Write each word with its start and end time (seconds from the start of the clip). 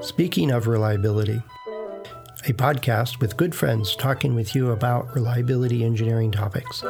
Speaking 0.00 0.50
of 0.50 0.66
reliability, 0.66 1.42
a 2.46 2.52
podcast 2.52 3.20
with 3.20 3.36
good 3.36 3.54
friends 3.54 3.94
talking 3.94 4.34
with 4.34 4.54
you 4.54 4.70
about 4.70 5.14
reliability 5.14 5.84
engineering 5.84 6.32
topics. 6.32 6.82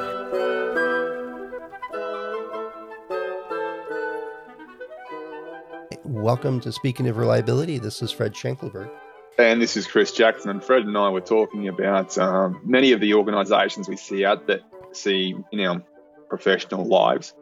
Welcome 6.04 6.60
to 6.60 6.72
Speaking 6.72 7.08
of 7.08 7.16
Reliability. 7.16 7.78
This 7.78 8.00
is 8.00 8.10
Fred 8.10 8.32
Schenkelberg. 8.32 8.90
And 9.38 9.60
this 9.60 9.76
is 9.76 9.86
Chris 9.86 10.12
Jackson. 10.12 10.50
And 10.50 10.64
Fred 10.64 10.84
and 10.84 10.96
I 10.96 11.08
were 11.10 11.20
talking 11.20 11.68
about 11.68 12.16
um, 12.16 12.60
many 12.64 12.92
of 12.92 13.00
the 13.00 13.14
organizations 13.14 13.88
we 13.88 13.96
see 13.96 14.24
out 14.24 14.46
that 14.46 14.60
see 14.92 15.34
in 15.50 15.60
our 15.60 15.82
professional 16.28 16.84
lives 16.84 17.34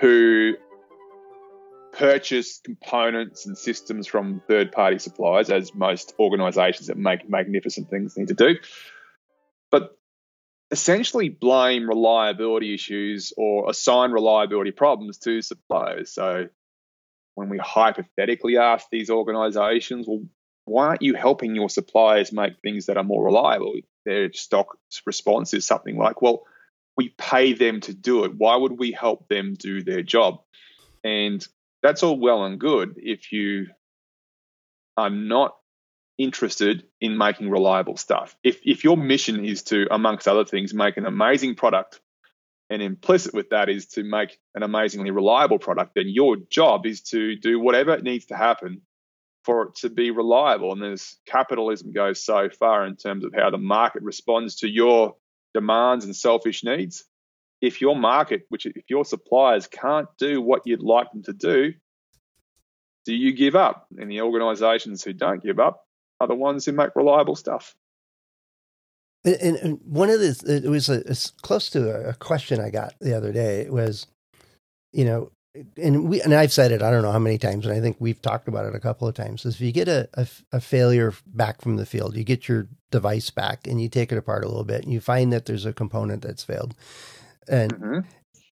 who 0.00 0.54
purchase 1.94 2.60
components 2.64 3.46
and 3.46 3.56
systems 3.56 4.06
from 4.06 4.42
third 4.48 4.72
party 4.72 4.98
suppliers, 4.98 5.50
as 5.50 5.74
most 5.74 6.14
organizations 6.18 6.88
that 6.88 6.96
make 6.96 7.28
magnificent 7.28 7.88
things 7.88 8.16
need 8.16 8.28
to 8.28 8.34
do. 8.34 8.56
But 9.70 9.96
essentially 10.70 11.28
blame 11.28 11.88
reliability 11.88 12.74
issues 12.74 13.32
or 13.36 13.70
assign 13.70 14.10
reliability 14.10 14.72
problems 14.72 15.18
to 15.18 15.40
suppliers. 15.40 16.12
So 16.12 16.48
when 17.34 17.48
we 17.48 17.58
hypothetically 17.58 18.58
ask 18.58 18.86
these 18.90 19.10
organizations, 19.10 20.06
well, 20.08 20.24
why 20.64 20.86
aren't 20.88 21.02
you 21.02 21.14
helping 21.14 21.54
your 21.54 21.68
suppliers 21.68 22.32
make 22.32 22.54
things 22.62 22.86
that 22.86 22.96
are 22.96 23.04
more 23.04 23.24
reliable? 23.24 23.74
Their 24.04 24.32
stock 24.32 24.78
response 25.06 25.54
is 25.54 25.66
something 25.66 25.96
like, 25.96 26.22
well, 26.22 26.44
we 26.96 27.10
pay 27.10 27.52
them 27.52 27.80
to 27.82 27.94
do 27.94 28.24
it. 28.24 28.34
Why 28.34 28.56
would 28.56 28.78
we 28.78 28.92
help 28.92 29.28
them 29.28 29.54
do 29.58 29.82
their 29.82 30.02
job? 30.02 30.40
And 31.02 31.46
that's 31.84 32.02
all 32.02 32.18
well 32.18 32.44
and 32.44 32.58
good 32.58 32.94
if 32.96 33.30
you 33.30 33.66
are 34.96 35.10
not 35.10 35.54
interested 36.16 36.84
in 37.00 37.18
making 37.18 37.50
reliable 37.50 37.96
stuff. 37.98 38.34
If 38.42 38.60
if 38.64 38.84
your 38.84 38.96
mission 38.96 39.44
is 39.44 39.62
to, 39.64 39.86
amongst 39.90 40.26
other 40.26 40.46
things, 40.46 40.72
make 40.72 40.96
an 40.96 41.04
amazing 41.04 41.56
product, 41.56 42.00
and 42.70 42.80
implicit 42.80 43.34
with 43.34 43.50
that 43.50 43.68
is 43.68 43.86
to 43.86 44.02
make 44.02 44.38
an 44.54 44.62
amazingly 44.62 45.10
reliable 45.10 45.58
product, 45.58 45.94
then 45.94 46.08
your 46.08 46.36
job 46.48 46.86
is 46.86 47.02
to 47.02 47.36
do 47.36 47.60
whatever 47.60 48.00
needs 48.00 48.26
to 48.26 48.36
happen 48.36 48.80
for 49.44 49.64
it 49.64 49.74
to 49.76 49.90
be 49.90 50.10
reliable. 50.10 50.72
And 50.72 50.82
as 50.82 51.16
capitalism 51.26 51.92
goes 51.92 52.24
so 52.24 52.48
far 52.48 52.86
in 52.86 52.96
terms 52.96 53.26
of 53.26 53.34
how 53.34 53.50
the 53.50 53.58
market 53.58 54.02
responds 54.02 54.56
to 54.56 54.68
your 54.68 55.16
demands 55.52 56.06
and 56.06 56.16
selfish 56.16 56.64
needs, 56.64 57.04
if 57.64 57.80
your 57.80 57.96
market, 57.96 58.42
which 58.48 58.66
if 58.66 58.84
your 58.88 59.04
suppliers 59.04 59.66
can't 59.66 60.08
do 60.18 60.40
what 60.40 60.62
you'd 60.66 60.82
like 60.82 61.10
them 61.12 61.22
to 61.24 61.32
do, 61.32 61.72
do 63.06 63.14
you 63.14 63.32
give 63.32 63.56
up? 63.56 63.86
And 63.98 64.10
the 64.10 64.20
organizations 64.20 65.02
who 65.02 65.12
don't 65.12 65.42
give 65.42 65.58
up 65.58 65.84
are 66.20 66.28
the 66.28 66.34
ones 66.34 66.64
who 66.64 66.72
make 66.72 66.94
reliable 66.94 67.36
stuff. 67.36 67.74
And, 69.24 69.56
and 69.56 69.80
one 69.84 70.10
of 70.10 70.20
the, 70.20 70.62
it 70.64 70.68
was 70.68 70.90
a, 70.90 71.00
it's 71.10 71.30
close 71.42 71.70
to 71.70 72.08
a 72.08 72.14
question 72.14 72.60
I 72.60 72.70
got 72.70 72.94
the 73.00 73.16
other 73.16 73.32
day. 73.32 73.60
It 73.60 73.72
was, 73.72 74.06
you 74.92 75.04
know, 75.06 75.30
and 75.76 76.08
we 76.08 76.20
and 76.20 76.34
I've 76.34 76.52
said 76.52 76.72
it 76.72 76.82
I 76.82 76.90
don't 76.90 77.02
know 77.02 77.12
how 77.12 77.18
many 77.20 77.38
times, 77.38 77.64
and 77.64 77.74
I 77.74 77.80
think 77.80 77.96
we've 78.00 78.20
talked 78.20 78.48
about 78.48 78.66
it 78.66 78.74
a 78.74 78.80
couple 78.80 79.06
of 79.06 79.14
times. 79.14 79.46
Is 79.46 79.54
if 79.54 79.60
you 79.60 79.70
get 79.70 79.86
a, 79.86 80.08
a, 80.14 80.26
a 80.52 80.60
failure 80.60 81.14
back 81.26 81.62
from 81.62 81.76
the 81.76 81.86
field, 81.86 82.16
you 82.16 82.24
get 82.24 82.48
your 82.48 82.66
device 82.90 83.30
back, 83.30 83.66
and 83.66 83.80
you 83.80 83.88
take 83.88 84.10
it 84.10 84.18
apart 84.18 84.44
a 84.44 84.48
little 84.48 84.64
bit, 84.64 84.82
and 84.82 84.92
you 84.92 85.00
find 85.00 85.32
that 85.32 85.46
there's 85.46 85.64
a 85.64 85.72
component 85.72 86.22
that's 86.22 86.42
failed, 86.42 86.74
and 87.48 87.74
mm-hmm. 87.74 87.98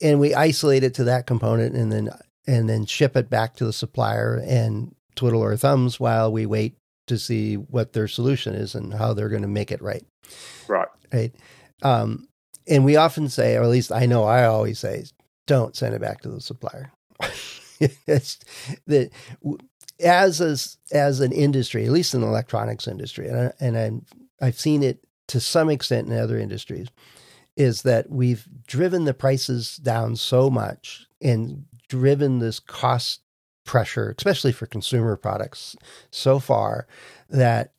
and 0.00 0.20
we 0.20 0.34
isolate 0.34 0.84
it 0.84 0.94
to 0.94 1.04
that 1.04 1.26
component, 1.26 1.74
and 1.74 1.90
then 1.92 2.10
and 2.46 2.68
then 2.68 2.86
ship 2.86 3.16
it 3.16 3.30
back 3.30 3.54
to 3.56 3.64
the 3.64 3.72
supplier 3.72 4.42
and 4.46 4.94
twiddle 5.14 5.42
our 5.42 5.56
thumbs 5.56 6.00
while 6.00 6.32
we 6.32 6.46
wait 6.46 6.76
to 7.06 7.18
see 7.18 7.56
what 7.56 7.92
their 7.92 8.08
solution 8.08 8.54
is 8.54 8.74
and 8.74 8.94
how 8.94 9.12
they're 9.12 9.28
going 9.28 9.42
to 9.42 9.48
make 9.48 9.70
it 9.70 9.82
right. 9.82 10.04
Right. 10.68 10.88
Right. 11.12 11.34
Um, 11.82 12.28
and 12.66 12.84
we 12.84 12.96
often 12.96 13.28
say, 13.28 13.56
or 13.56 13.62
at 13.62 13.68
least 13.68 13.92
I 13.92 14.06
know 14.06 14.24
I 14.24 14.44
always 14.44 14.78
say, 14.78 15.04
don't 15.46 15.76
send 15.76 15.94
it 15.94 16.00
back 16.00 16.22
to 16.22 16.28
the 16.28 16.40
supplier. 16.40 16.92
it's 18.06 18.38
that 18.86 19.10
as 20.00 20.40
as 20.40 20.78
as 20.92 21.20
an 21.20 21.32
industry, 21.32 21.84
at 21.84 21.92
least 21.92 22.14
in 22.14 22.20
the 22.20 22.26
electronics 22.26 22.86
industry, 22.86 23.28
and 23.28 23.36
I, 23.38 23.52
and 23.60 23.76
I'm 23.76 24.06
I've 24.40 24.58
seen 24.58 24.82
it 24.82 25.04
to 25.28 25.40
some 25.40 25.70
extent 25.70 26.08
in 26.08 26.18
other 26.18 26.38
industries, 26.38 26.88
is 27.56 27.82
that 27.82 28.10
we've 28.10 28.46
driven 28.66 29.04
the 29.04 29.14
prices 29.14 29.76
down 29.76 30.16
so 30.16 30.48
much 30.48 31.06
and 31.20 31.64
driven 31.88 32.38
this 32.38 32.58
cost 32.58 33.20
pressure, 33.64 34.14
especially 34.16 34.52
for 34.52 34.66
consumer 34.66 35.16
products, 35.16 35.76
so 36.10 36.38
far 36.38 36.86
that 37.28 37.72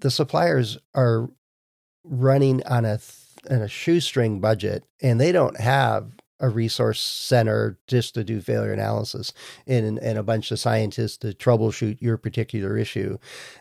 the 0.00 0.10
suppliers 0.10 0.78
are 0.94 1.30
running 2.04 2.62
on 2.66 2.84
a 2.84 2.98
on 3.50 3.60
a 3.62 3.68
shoestring 3.68 4.40
budget, 4.40 4.84
and 5.00 5.20
they 5.20 5.32
don't 5.32 5.58
have 5.58 6.12
a 6.42 6.48
resource 6.48 7.00
center 7.00 7.78
just 7.86 8.14
to 8.14 8.24
do 8.24 8.40
failure 8.40 8.72
analysis 8.72 9.32
and 9.66 9.98
and 9.98 10.18
a 10.18 10.22
bunch 10.24 10.50
of 10.50 10.58
scientists 10.58 11.16
to 11.16 11.28
troubleshoot 11.28 12.00
your 12.02 12.16
particular 12.16 12.76
issue. 12.76 13.16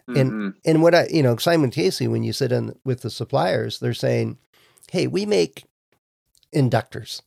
Mm-hmm. 0.10 0.20
And 0.20 0.54
and 0.66 0.82
what 0.82 0.96
I 0.96 1.08
you 1.12 1.24
know 1.24 1.38
Simon 1.38 1.70
Casey 1.70 2.08
when 2.08 2.24
you 2.24 2.34
sit 2.34 2.52
in 2.52 2.76
with 2.84 3.02
the 3.02 3.12
suppliers, 3.12 3.80
they're 3.80 3.94
saying, 3.94 4.38
"Hey, 4.92 5.08
we 5.08 5.26
make 5.26 5.64
inductors. 6.54 7.22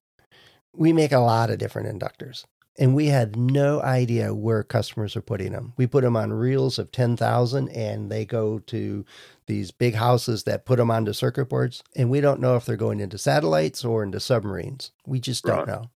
We 0.74 0.92
make 0.92 1.12
a 1.12 1.18
lot 1.18 1.50
of 1.50 1.58
different 1.58 1.88
inductors." 1.88 2.44
And 2.76 2.94
we 2.94 3.06
had 3.06 3.36
no 3.36 3.80
idea 3.82 4.34
where 4.34 4.64
customers 4.64 5.14
are 5.14 5.22
putting 5.22 5.52
them. 5.52 5.74
We 5.76 5.86
put 5.86 6.02
them 6.02 6.16
on 6.16 6.32
reels 6.32 6.76
of 6.76 6.90
10,000 6.90 7.68
and 7.68 8.10
they 8.10 8.24
go 8.24 8.58
to 8.58 9.04
these 9.46 9.70
big 9.70 9.94
houses 9.94 10.42
that 10.42 10.66
put 10.66 10.78
them 10.78 10.90
onto 10.90 11.12
circuit 11.12 11.48
boards, 11.48 11.84
and 11.94 12.10
we 12.10 12.20
don't 12.20 12.40
know 12.40 12.56
if 12.56 12.64
they're 12.64 12.76
going 12.76 12.98
into 12.98 13.16
satellites 13.16 13.84
or 13.84 14.02
into 14.02 14.18
submarines. 14.18 14.90
We 15.06 15.20
just 15.20 15.44
don't 15.44 15.58
right. 15.58 15.68
know. 15.68 15.90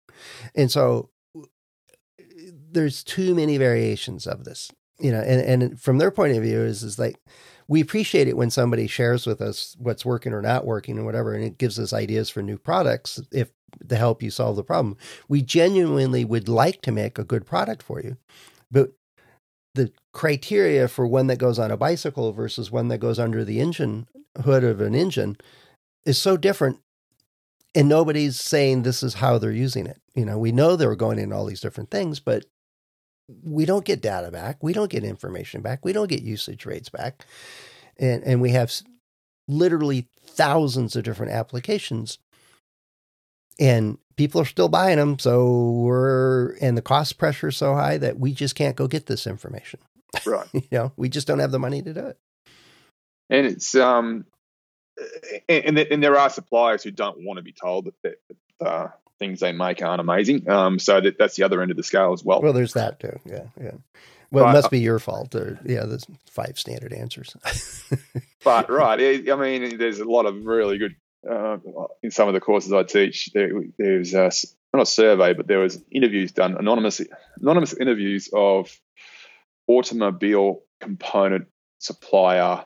And 0.55 0.71
so 0.71 1.09
there's 2.71 3.03
too 3.03 3.35
many 3.35 3.57
variations 3.57 4.27
of 4.27 4.45
this, 4.45 4.71
you 4.99 5.11
know, 5.13 5.21
and, 5.21 5.63
and 5.63 5.81
from 5.81 5.97
their 5.97 6.11
point 6.11 6.37
of 6.37 6.43
view 6.43 6.61
is, 6.61 6.83
is 6.83 6.99
like, 6.99 7.17
we 7.69 7.81
appreciate 7.81 8.29
it 8.29 8.37
when 8.37 8.51
somebody 8.51 8.87
shares 8.87 9.27
with 9.27 9.41
us 9.41 9.77
what's 9.79 10.05
working 10.05 10.33
or 10.33 10.43
not 10.43 10.65
working 10.65 10.97
and 10.97 11.07
whatever, 11.07 11.35
and 11.35 11.45
it 11.45 11.59
gives 11.59 11.79
us 11.79 11.93
ideas 11.93 12.31
for 12.31 12.43
new 12.43 12.59
products 12.59 13.21
if 13.33 13.51
to 13.89 13.97
help 13.97 14.23
you 14.23 14.31
solve 14.31 14.57
the 14.57 14.65
problem. 14.65 14.97
We 15.29 15.43
genuinely 15.43 16.25
would 16.25 16.49
like 16.49 16.81
to 16.83 16.93
make 16.93 17.19
a 17.19 17.25
good 17.25 17.45
product 17.45 17.83
for 17.83 18.01
you, 18.01 18.17
but 18.71 18.93
the 19.75 19.93
criteria 20.13 20.89
for 20.89 21.07
one 21.07 21.27
that 21.27 21.39
goes 21.39 21.59
on 21.59 21.71
a 21.71 21.77
bicycle 21.77 22.33
versus 22.33 22.71
one 22.71 22.89
that 22.89 22.99
goes 22.99 23.19
under 23.19 23.45
the 23.45 23.61
engine 23.61 24.07
hood 24.45 24.65
of 24.65 24.81
an 24.81 24.95
engine 24.95 25.37
is 26.05 26.19
so 26.19 26.37
different 26.37 26.79
and 27.75 27.89
nobody's 27.89 28.41
saying 28.41 28.83
this 28.83 29.03
is 29.03 29.15
how 29.15 29.39
they're 29.39 29.53
using 29.53 29.87
it 29.87 30.01
you 30.15 30.25
know 30.25 30.39
we 30.39 30.51
know 30.53 30.77
they're 30.77 30.97
going 30.97 31.19
in 31.19 31.33
all 31.33 31.45
these 31.45 31.61
different 31.61 31.91
things 31.91 32.21
but 32.21 32.45
we 33.43 33.65
don't 33.65 33.85
get 33.85 34.01
data 34.01 34.31
back 34.31 34.63
we 34.63 34.73
don't 34.73 34.91
get 34.91 35.05
information 35.05 35.61
back 35.61 35.85
we 35.85 35.93
don't 35.93 36.09
get 36.09 36.23
usage 36.23 36.65
rates 36.65 36.89
back 36.89 37.25
and 37.99 38.23
and 38.25 38.41
we 38.41 38.51
have 38.51 38.73
literally 39.49 40.09
thousands 40.25 40.97
of 40.97 41.05
different 41.05 41.33
applications 41.33 42.19
and 43.59 43.99
people 44.17 44.41
are 44.41 44.47
still 44.47 44.69
buying 44.69 44.97
them. 44.97 45.19
So 45.19 45.71
we're, 45.71 46.57
and 46.57 46.77
the 46.77 46.83
cost 46.83 47.19
pressure 47.19 47.49
is 47.49 47.57
so 47.57 47.75
high 47.75 47.99
that 47.99 48.19
we 48.19 48.33
just 48.33 48.55
can't 48.55 48.77
go 48.77 48.87
get 48.87 49.07
this 49.07 49.27
information. 49.27 49.81
Right. 50.25 50.49
you 50.53 50.63
know, 50.73 50.93
we 50.97 51.09
just 51.09 51.27
don't 51.27 51.39
have 51.39 51.53
the 51.53 51.59
money 51.59 51.83
to 51.83 51.93
do 51.93 52.07
it. 52.07 52.19
And 53.29 53.47
it's, 53.47 53.75
um, 53.75 54.27
and, 55.49 55.79
and 55.79 56.03
there 56.03 56.19
are 56.19 56.31
suppliers 56.31 56.83
who 56.83 56.91
don't 56.91 57.25
want 57.25 57.39
to 57.39 57.43
be 57.43 57.53
told 57.53 57.87
that, 57.87 58.19
that 58.61 58.67
uh, 58.67 58.89
things 59.19 59.41
they 59.41 59.53
make 59.53 59.83
aren't 59.83 60.01
amazing. 60.01 60.49
Um, 60.49 60.79
so 60.79 61.01
that, 61.01 61.19
that's 61.19 61.37
the 61.37 61.45
other 61.45 61.63
end 61.63 61.71
of 61.71 61.77
the 61.77 61.83
scale 61.83 62.13
as 62.13 62.25
well. 62.25 62.41
Well, 62.41 62.53
there's 62.53 62.75
that 62.75 63.01
too. 63.01 63.19
Yeah. 63.25 63.45
Yeah. 63.61 63.73
Well, 64.31 64.45
but, 64.45 64.51
it 64.51 64.53
must 64.55 64.71
be 64.71 64.81
your 64.81 64.99
fault. 64.99 65.35
Or, 65.35 65.59
yeah, 65.65 65.85
there's 65.85 66.07
five 66.29 66.59
standard 66.59 66.93
answers. 66.93 67.37
but 68.45 68.69
right, 68.71 69.01
I 69.01 69.37
mean, 69.37 69.79
there's 69.79 70.01
a 70.01 70.05
lot 70.05 70.27
of 70.27 70.45
really 70.45 70.79
good 70.79 70.97
uh, 71.29 71.59
in 72.03 72.11
some 72.11 72.29
of 72.29 72.35
the 72.35 72.41
courses 72.41 72.73
I 72.73 72.83
teach, 72.85 73.31
there, 73.33 73.51
there's 73.79 74.15
a, 74.15 74.31
not 74.73 74.83
a 74.83 74.87
survey, 74.87 75.33
but 75.33 75.47
there 75.47 75.59
was 75.59 75.83
interviews 75.91 76.33
done, 76.33 76.57
anonymous 76.57 77.01
anonymous 77.41 77.75
interviews 77.75 78.31
of 78.33 78.79
automobile 79.67 80.63
component 80.81 81.47
supplier 81.79 82.65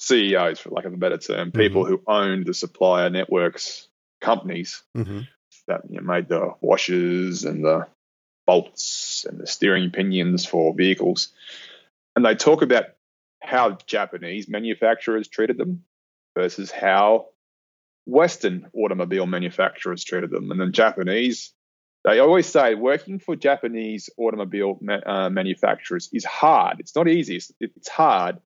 CEOs, 0.00 0.58
for 0.58 0.70
lack 0.70 0.84
of 0.84 0.92
a 0.92 0.98
better 0.98 1.18
term, 1.18 1.48
mm-hmm. 1.48 1.58
people 1.58 1.86
who 1.86 2.02
owned 2.06 2.46
the 2.46 2.54
supplier 2.54 3.10
networks 3.10 3.88
companies 4.20 4.82
mm-hmm. 4.96 5.20
That 5.66 5.82
you 5.88 6.00
know, 6.00 6.06
made 6.06 6.28
the 6.28 6.52
washers 6.60 7.44
and 7.44 7.64
the 7.64 7.86
bolts 8.46 9.26
and 9.28 9.38
the 9.38 9.46
steering 9.46 9.90
pinions 9.90 10.46
for 10.46 10.74
vehicles. 10.74 11.28
And 12.14 12.24
they 12.24 12.34
talk 12.34 12.62
about 12.62 12.84
how 13.42 13.78
Japanese 13.86 14.48
manufacturers 14.48 15.28
treated 15.28 15.58
them 15.58 15.84
versus 16.34 16.70
how 16.70 17.26
Western 18.06 18.68
automobile 18.72 19.26
manufacturers 19.26 20.04
treated 20.04 20.30
them, 20.30 20.50
and 20.50 20.60
then 20.60 20.72
Japanese 20.72 21.52
they 22.06 22.20
always 22.20 22.46
say 22.46 22.76
working 22.76 23.18
for 23.18 23.34
Japanese 23.34 24.08
automobile 24.16 24.78
ma- 24.80 25.00
uh, 25.04 25.28
manufacturers 25.28 26.08
is 26.12 26.24
hard. 26.24 26.78
It's 26.78 26.94
not 26.94 27.08
easy. 27.08 27.36
It's, 27.36 27.50
it's 27.58 27.88
hard. 27.88 28.38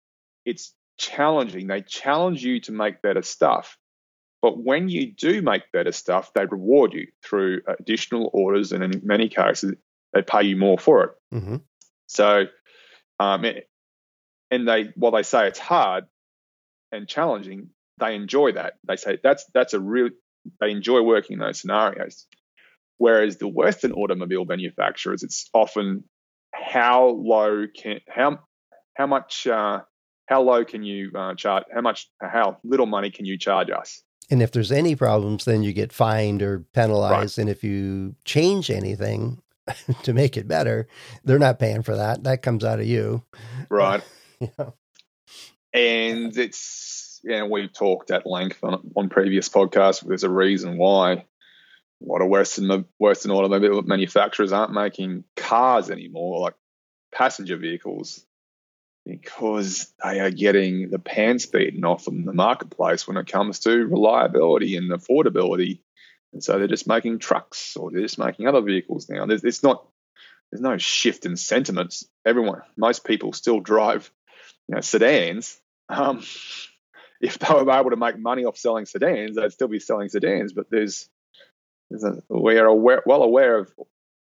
It's 0.46 0.74
challenging. 0.96 1.66
They 1.66 1.82
challenge 1.82 2.42
you 2.42 2.60
to 2.62 2.72
make 2.72 3.02
better 3.02 3.20
stuff. 3.20 3.76
But 4.42 4.58
when 4.58 4.88
you 4.88 5.12
do 5.12 5.42
make 5.42 5.70
better 5.72 5.92
stuff, 5.92 6.32
they 6.34 6.46
reward 6.46 6.94
you 6.94 7.08
through 7.22 7.60
additional 7.66 8.30
orders, 8.32 8.72
and 8.72 8.82
in 8.82 9.02
many 9.04 9.28
cases, 9.28 9.74
they 10.12 10.22
pay 10.22 10.44
you 10.44 10.56
more 10.56 10.78
for 10.78 11.04
it. 11.04 11.10
Mm-hmm. 11.34 11.56
So, 12.06 12.46
um, 13.18 13.44
and 14.50 14.68
they 14.68 14.90
while 14.96 15.12
they 15.12 15.22
say 15.22 15.46
it's 15.46 15.58
hard 15.58 16.06
and 16.90 17.06
challenging, 17.06 17.70
they 17.98 18.14
enjoy 18.14 18.52
that. 18.52 18.74
They 18.86 18.96
say 18.96 19.18
that's 19.22 19.44
that's 19.52 19.74
a 19.74 19.80
real 19.80 20.08
they 20.60 20.70
enjoy 20.70 21.02
working 21.02 21.34
in 21.34 21.40
those 21.40 21.60
scenarios. 21.60 22.26
Whereas 22.96 23.38
the 23.38 23.48
Western 23.48 23.92
automobile 23.92 24.44
manufacturers, 24.44 25.22
it's 25.22 25.48
often 25.54 26.04
how 26.52 27.08
low 27.08 27.66
can 27.74 28.00
how 28.08 28.40
how 28.94 29.06
much 29.06 29.46
uh, 29.46 29.80
how 30.26 30.42
low 30.42 30.64
can 30.64 30.82
you 30.82 31.10
uh, 31.14 31.34
charge? 31.34 31.64
How 31.72 31.80
much 31.80 32.10
how 32.20 32.58
little 32.64 32.86
money 32.86 33.10
can 33.10 33.24
you 33.26 33.38
charge 33.38 33.70
us? 33.70 34.02
And 34.30 34.42
if 34.42 34.52
there's 34.52 34.72
any 34.72 34.94
problems, 34.94 35.44
then 35.44 35.62
you 35.62 35.72
get 35.72 35.92
fined 35.92 36.42
or 36.42 36.60
penalized. 36.72 37.36
Right. 37.36 37.42
And 37.42 37.50
if 37.50 37.64
you 37.64 38.14
change 38.24 38.70
anything 38.70 39.42
to 40.04 40.12
make 40.12 40.36
it 40.36 40.48
better, 40.48 40.86
they're 41.24 41.38
not 41.38 41.58
paying 41.58 41.82
for 41.82 41.96
that. 41.96 42.24
That 42.24 42.42
comes 42.42 42.64
out 42.64 42.80
of 42.80 42.86
you, 42.86 43.24
right? 43.68 44.02
yeah. 44.40 44.70
And 45.72 46.36
it's 46.36 47.20
you 47.22 47.30
know 47.30 47.46
we've 47.46 47.72
talked 47.72 48.10
at 48.10 48.26
length 48.26 48.62
on 48.62 48.92
on 48.96 49.08
previous 49.08 49.48
podcasts. 49.48 50.06
There's 50.06 50.24
a 50.24 50.30
reason 50.30 50.78
why 50.78 51.12
a 51.12 51.24
lot 52.00 52.22
of 52.22 52.28
Western 52.28 52.84
Western 52.98 53.32
automobile 53.32 53.82
manufacturers 53.82 54.52
aren't 54.52 54.72
making 54.72 55.24
cars 55.36 55.90
anymore, 55.90 56.40
like 56.40 56.54
passenger 57.12 57.56
vehicles, 57.56 58.24
because 59.06 59.92
they 60.02 60.20
are 60.20 60.30
getting 60.30 60.90
the 60.90 60.98
pants 60.98 61.46
beaten 61.46 61.84
off 61.84 62.04
them 62.04 62.20
in 62.20 62.24
the 62.24 62.32
marketplace 62.32 63.06
when 63.06 63.16
it 63.16 63.26
comes 63.26 63.60
to 63.60 63.86
reliability 63.86 64.76
and 64.76 64.90
affordability. 64.90 65.80
And 66.32 66.44
so 66.44 66.58
they're 66.58 66.68
just 66.68 66.86
making 66.86 67.18
trucks 67.18 67.76
or 67.76 67.90
they're 67.90 68.02
just 68.02 68.18
making 68.18 68.46
other 68.46 68.60
vehicles 68.60 69.08
now. 69.08 69.26
There's 69.26 69.44
it's 69.44 69.62
not 69.62 69.86
there's 70.50 70.60
no 70.60 70.78
shift 70.78 71.26
in 71.26 71.36
sentiments. 71.36 72.06
Everyone, 72.26 72.62
most 72.76 73.04
people 73.04 73.32
still 73.32 73.60
drive, 73.60 74.10
you 74.68 74.74
know, 74.74 74.80
sedans. 74.80 75.58
Um, 75.88 76.22
if 77.20 77.38
they 77.38 77.54
were 77.54 77.70
able 77.70 77.90
to 77.90 77.96
make 77.96 78.18
money 78.18 78.44
off 78.44 78.56
selling 78.56 78.86
sedans, 78.86 79.36
they'd 79.36 79.52
still 79.52 79.68
be 79.68 79.80
selling 79.80 80.08
sedans. 80.08 80.52
But 80.52 80.70
there's 80.70 81.08
we 82.28 82.58
are 82.58 82.66
aware, 82.66 83.02
well 83.04 83.22
aware 83.22 83.58
of 83.58 83.72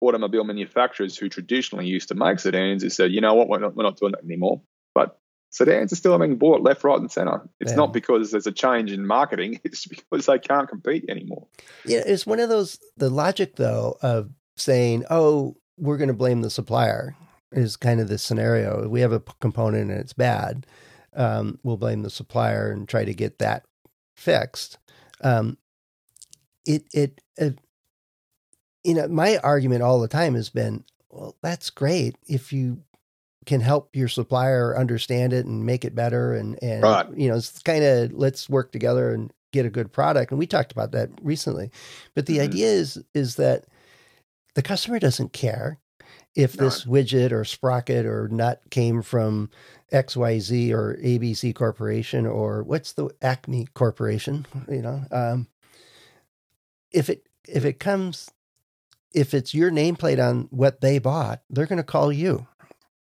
automobile 0.02 0.44
manufacturers 0.44 1.18
who 1.18 1.30
traditionally 1.30 1.88
used 1.88 2.10
to 2.10 2.16
make 2.16 2.40
sedans 2.40 2.84
who 2.84 2.90
said, 2.90 3.12
you 3.12 3.22
know 3.22 3.34
what, 3.34 3.50
we're 3.50 3.60
not, 3.60 3.76
we're 3.76 3.84
not 3.84 3.98
doing 3.98 4.12
that 4.14 4.24
anymore. 4.24 4.62
But 4.94 5.20
sedans 5.50 5.92
are 5.92 5.96
still 5.96 6.18
being 6.20 6.38
bought 6.38 6.62
left, 6.62 6.84
right, 6.84 7.00
and 7.00 7.12
center. 7.12 7.48
It's 7.60 7.72
yeah. 7.72 7.78
not 7.78 7.94
because 7.94 8.32
there's 8.32 8.48
a 8.48 8.52
change 8.52 8.92
in 8.92 9.06
marketing, 9.06 9.60
it's 9.64 9.86
because 9.86 10.26
they 10.26 10.40
can't 10.40 10.70
compete 10.70 11.06
anymore. 11.10 11.48
Yeah, 11.86 12.04
it's 12.06 12.26
one 12.26 12.40
of 12.40 12.50
those, 12.50 12.80
the 12.96 13.10
logic 13.10 13.56
though 13.56 13.98
of 14.02 14.30
saying, 14.56 15.06
oh, 15.10 15.56
we're 15.78 15.98
going 15.98 16.08
to 16.08 16.14
blame 16.14 16.42
the 16.42 16.50
supplier 16.50 17.16
is 17.52 17.78
kind 17.78 18.00
of 18.00 18.08
the 18.08 18.18
scenario. 18.18 18.88
We 18.88 19.02
have 19.02 19.14
a 19.14 19.22
component 19.40 19.90
and 19.90 20.00
it's 20.00 20.14
bad. 20.14 20.66
Um, 21.16 21.60
we'll 21.64 21.78
blame 21.78 22.04
the 22.04 22.10
supplier 22.10 22.72
and 22.72 22.88
try 22.88 23.06
to 23.06 23.14
get 23.14 23.40
that 23.40 23.66
fixed. 24.16 24.78
Um, 25.22 25.58
it, 26.66 26.84
it, 26.94 27.22
it, 27.38 27.60
you 28.84 28.94
know, 28.94 29.08
my 29.08 29.38
argument 29.38 29.84
all 29.84 30.00
the 30.00 30.08
time 30.08 30.36
has 30.36 30.50
been, 30.50 30.84
well, 31.10 31.36
that's 31.42 31.70
great 31.70 32.16
if 32.28 32.54
you 32.54 32.84
can 33.46 33.62
help 33.62 33.96
your 33.96 34.08
supplier 34.08 34.78
understand 34.78 35.34
it 35.34 35.46
and 35.46 35.66
make 35.66 35.86
it 35.86 35.96
better, 35.96 36.34
and 36.34 36.62
and 36.62 36.84
right. 36.84 37.08
you 37.16 37.30
know, 37.30 37.36
it's 37.36 37.62
kind 37.64 37.84
of 37.84 38.14
let's 38.14 38.50
work 38.50 38.72
together 38.72 39.14
and 39.14 39.32
get 39.54 39.66
a 39.66 39.70
good 39.70 39.92
product. 39.92 40.32
And 40.32 40.40
we 40.40 40.46
talked 40.46 40.72
about 40.72 40.92
that 40.92 41.10
recently, 41.22 41.72
but 42.14 42.26
the 42.26 42.36
mm-hmm. 42.36 42.44
idea 42.44 42.68
is 42.68 43.02
is 43.14 43.36
that 43.38 43.66
the 44.56 44.62
customer 44.62 45.00
doesn't 45.00 45.34
care 45.34 45.80
if 46.38 46.54
this 46.54 46.86
widget 46.86 47.32
or 47.32 47.44
sprocket 47.44 48.06
or 48.06 48.28
nut 48.28 48.62
came 48.70 49.02
from 49.02 49.50
XYZ 49.92 50.72
or 50.72 50.96
ABC 51.04 51.54
Corporation 51.56 52.28
or 52.28 52.62
what's 52.62 52.94
the 52.94 53.10
Acme 53.24 53.68
Corporation, 53.74 54.46
you 54.70 54.84
know, 54.84 55.02
um, 55.12 55.48
if 56.92 57.10
it 57.10 57.28
if 57.48 57.66
it 57.66 57.80
comes 57.80 58.30
if 59.18 59.34
it's 59.34 59.54
your 59.54 59.72
nameplate 59.72 60.24
on 60.24 60.48
what 60.52 60.80
they 60.80 61.00
bought, 61.00 61.42
they're 61.50 61.66
going 61.66 61.78
to 61.78 61.84
call 61.84 62.14
you. 62.14 62.48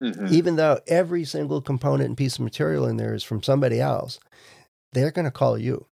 Mm-hmm. 0.00 0.28
Even 0.30 0.54
though 0.56 0.78
every 0.86 1.24
single 1.24 1.60
component 1.60 2.08
and 2.08 2.16
piece 2.16 2.36
of 2.36 2.44
material 2.44 2.86
in 2.86 2.98
there 2.98 3.14
is 3.14 3.24
from 3.24 3.42
somebody 3.42 3.80
else, 3.80 4.20
they're 4.92 5.10
going 5.10 5.24
to 5.24 5.30
call 5.32 5.58
you 5.58 5.86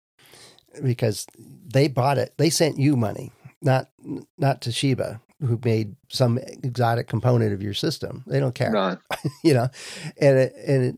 because 0.83 1.27
they 1.35 1.89
bought 1.89 2.19
it. 2.19 2.35
They 2.37 2.51
sent 2.51 2.79
you 2.79 2.97
money, 2.97 3.33
not 3.63 3.89
not 4.37 4.61
Toshiba, 4.61 5.21
who 5.41 5.59
made 5.65 5.97
some 6.09 6.39
exotic 6.39 7.09
component 7.09 7.55
of 7.55 7.63
your 7.63 7.75
system. 7.75 8.25
They 8.27 8.41
don't 8.41 8.55
care, 8.55 8.73
right. 8.73 8.99
you 9.45 9.55
know. 9.55 9.69
And 10.21 10.39
it, 10.39 10.55
and 10.67 10.85
it 10.85 10.97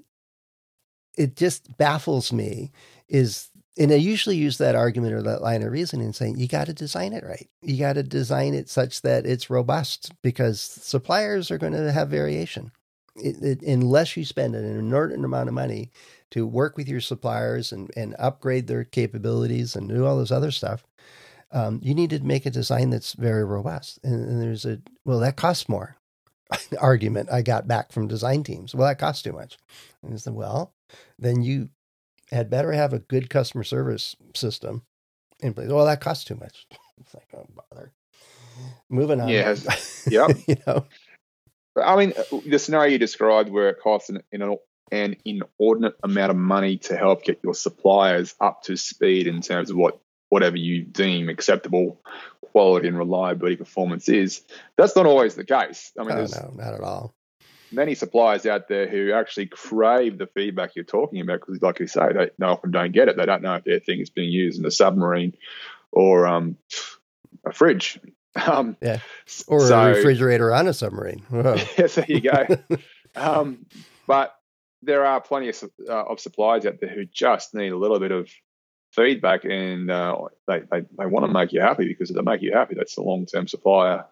it 1.16 1.36
just 1.36 1.76
baffles 1.76 2.32
me 2.32 2.72
is 3.08 3.50
and 3.78 3.90
I 3.90 3.96
usually 3.96 4.36
use 4.36 4.58
that 4.58 4.74
argument 4.74 5.14
or 5.14 5.22
that 5.22 5.40
line 5.40 5.62
of 5.62 5.72
reasoning 5.72 6.12
saying 6.12 6.36
you 6.36 6.46
got 6.46 6.66
to 6.66 6.74
design 6.74 7.12
it 7.12 7.24
right. 7.24 7.48
You 7.62 7.78
got 7.78 7.94
to 7.94 8.02
design 8.02 8.54
it 8.54 8.68
such 8.68 9.02
that 9.02 9.24
it's 9.24 9.48
robust 9.48 10.12
because 10.22 10.60
suppliers 10.60 11.50
are 11.50 11.58
going 11.58 11.72
to 11.72 11.92
have 11.92 12.10
variation. 12.10 12.72
It, 13.16 13.42
it, 13.42 13.62
unless 13.62 14.16
you 14.16 14.24
spend 14.24 14.54
an 14.54 14.64
inordinate 14.64 15.24
amount 15.24 15.48
of 15.48 15.54
money 15.54 15.90
to 16.30 16.46
work 16.46 16.76
with 16.76 16.88
your 16.88 17.00
suppliers 17.00 17.72
and, 17.72 17.90
and 17.96 18.14
upgrade 18.18 18.66
their 18.66 18.84
capabilities 18.84 19.74
and 19.76 19.88
do 19.88 20.06
all 20.06 20.18
this 20.18 20.30
other 20.30 20.50
stuff, 20.50 20.84
um, 21.50 21.80
you 21.82 21.94
need 21.94 22.10
to 22.10 22.20
make 22.20 22.46
a 22.46 22.50
design 22.50 22.90
that's 22.90 23.12
very 23.12 23.44
robust. 23.44 23.98
And, 24.02 24.28
and 24.28 24.42
there's 24.42 24.64
a, 24.64 24.80
well, 25.04 25.20
that 25.20 25.36
costs 25.36 25.68
more 25.68 25.96
argument 26.80 27.30
I 27.30 27.42
got 27.42 27.68
back 27.68 27.92
from 27.92 28.08
design 28.08 28.42
teams. 28.42 28.74
Well, 28.74 28.88
that 28.88 28.98
costs 28.98 29.22
too 29.22 29.32
much. 29.32 29.58
And 30.02 30.12
I 30.12 30.16
said, 30.16 30.34
well, 30.34 30.74
then 31.18 31.42
you 31.42 31.70
had 32.32 32.50
better 32.50 32.72
have 32.72 32.92
a 32.92 32.98
good 32.98 33.30
customer 33.30 33.62
service 33.62 34.16
system 34.34 34.82
in 35.40 35.54
place. 35.54 35.68
Well, 35.68 35.86
that 35.86 36.00
costs 36.00 36.24
too 36.24 36.36
much. 36.36 36.66
It's 37.00 37.14
like, 37.14 37.26
oh, 37.34 37.46
bother. 37.68 37.90
Moving 38.88 39.20
on. 39.20 39.28
Yes. 39.28 40.06
Yep. 40.10 40.36
you 40.46 40.56
know, 40.66 40.86
I 41.76 41.96
mean, 41.96 42.12
uh, 42.16 42.38
the 42.46 42.60
scenario 42.60 42.92
you 42.92 42.98
described 42.98 43.48
where 43.48 43.70
it 43.70 43.78
costs 43.82 44.08
an, 44.08 44.22
an, 44.30 44.56
an 44.92 45.16
inordinate 45.24 45.96
amount 46.04 46.30
of 46.30 46.36
money 46.36 46.76
to 46.78 46.96
help 46.96 47.24
get 47.24 47.40
your 47.42 47.54
suppliers 47.54 48.36
up 48.40 48.62
to 48.64 48.76
speed 48.76 49.26
in 49.26 49.40
terms 49.40 49.70
of 49.70 49.76
what 49.76 50.00
whatever 50.28 50.56
you 50.56 50.82
deem 50.82 51.28
acceptable 51.28 52.00
quality 52.52 52.86
and 52.86 52.96
reliability 52.96 53.56
performance 53.56 54.08
is. 54.08 54.42
That's 54.76 54.94
not 54.94 55.06
always 55.06 55.34
the 55.34 55.44
case. 55.44 55.90
I 55.98 56.04
mean, 56.04 56.12
oh, 56.12 56.26
no, 56.26 56.52
not 56.54 56.74
at 56.74 56.80
all 56.82 57.14
many 57.72 57.94
suppliers 57.94 58.46
out 58.46 58.68
there 58.68 58.86
who 58.86 59.12
actually 59.12 59.46
crave 59.46 60.18
the 60.18 60.26
feedback 60.26 60.74
you're 60.74 60.84
talking 60.84 61.20
about 61.20 61.40
because, 61.40 61.62
like 61.62 61.80
you 61.80 61.86
say, 61.86 62.12
they, 62.12 62.30
they, 62.38 62.46
often 62.46 62.70
don't 62.70 62.92
get 62.92 63.08
it. 63.08 63.16
They 63.16 63.26
don't 63.26 63.42
know 63.42 63.54
if 63.54 63.64
their 63.64 63.80
thing 63.80 64.00
is 64.00 64.10
being 64.10 64.30
used 64.30 64.58
in 64.58 64.66
a 64.66 64.70
submarine 64.70 65.34
or 65.90 66.26
um, 66.26 66.56
a 67.44 67.52
fridge. 67.52 68.00
Um, 68.34 68.78
yeah, 68.80 69.00
or 69.46 69.60
so, 69.60 69.78
a 69.78 69.88
refrigerator 69.90 70.54
on 70.54 70.66
a 70.66 70.72
submarine. 70.72 71.22
yes, 71.30 71.96
there 71.96 72.06
you 72.08 72.22
go. 72.22 72.46
um, 73.14 73.66
but 74.06 74.34
there 74.80 75.04
are 75.04 75.20
plenty 75.20 75.50
of, 75.50 75.62
uh, 75.86 76.04
of 76.04 76.18
suppliers 76.18 76.64
out 76.64 76.80
there 76.80 76.88
who 76.88 77.04
just 77.04 77.52
need 77.52 77.72
a 77.72 77.76
little 77.76 78.00
bit 78.00 78.10
of 78.10 78.30
feedback, 78.92 79.44
and 79.44 79.90
uh, 79.90 80.16
they, 80.48 80.60
they, 80.60 80.80
they 80.98 81.04
want 81.04 81.26
to 81.26 81.30
make 81.30 81.52
you 81.52 81.60
happy 81.60 81.86
because 81.86 82.08
if 82.08 82.16
they 82.16 82.22
make 82.22 82.40
you 82.40 82.52
happy, 82.54 82.74
that's 82.74 82.96
a 82.96 83.02
long 83.02 83.26
term 83.26 83.46
supplier 83.46 84.06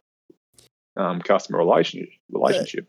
um, 0.99 1.23
customer 1.23 1.59
relationship. 1.59 2.11
relationship 2.31 2.89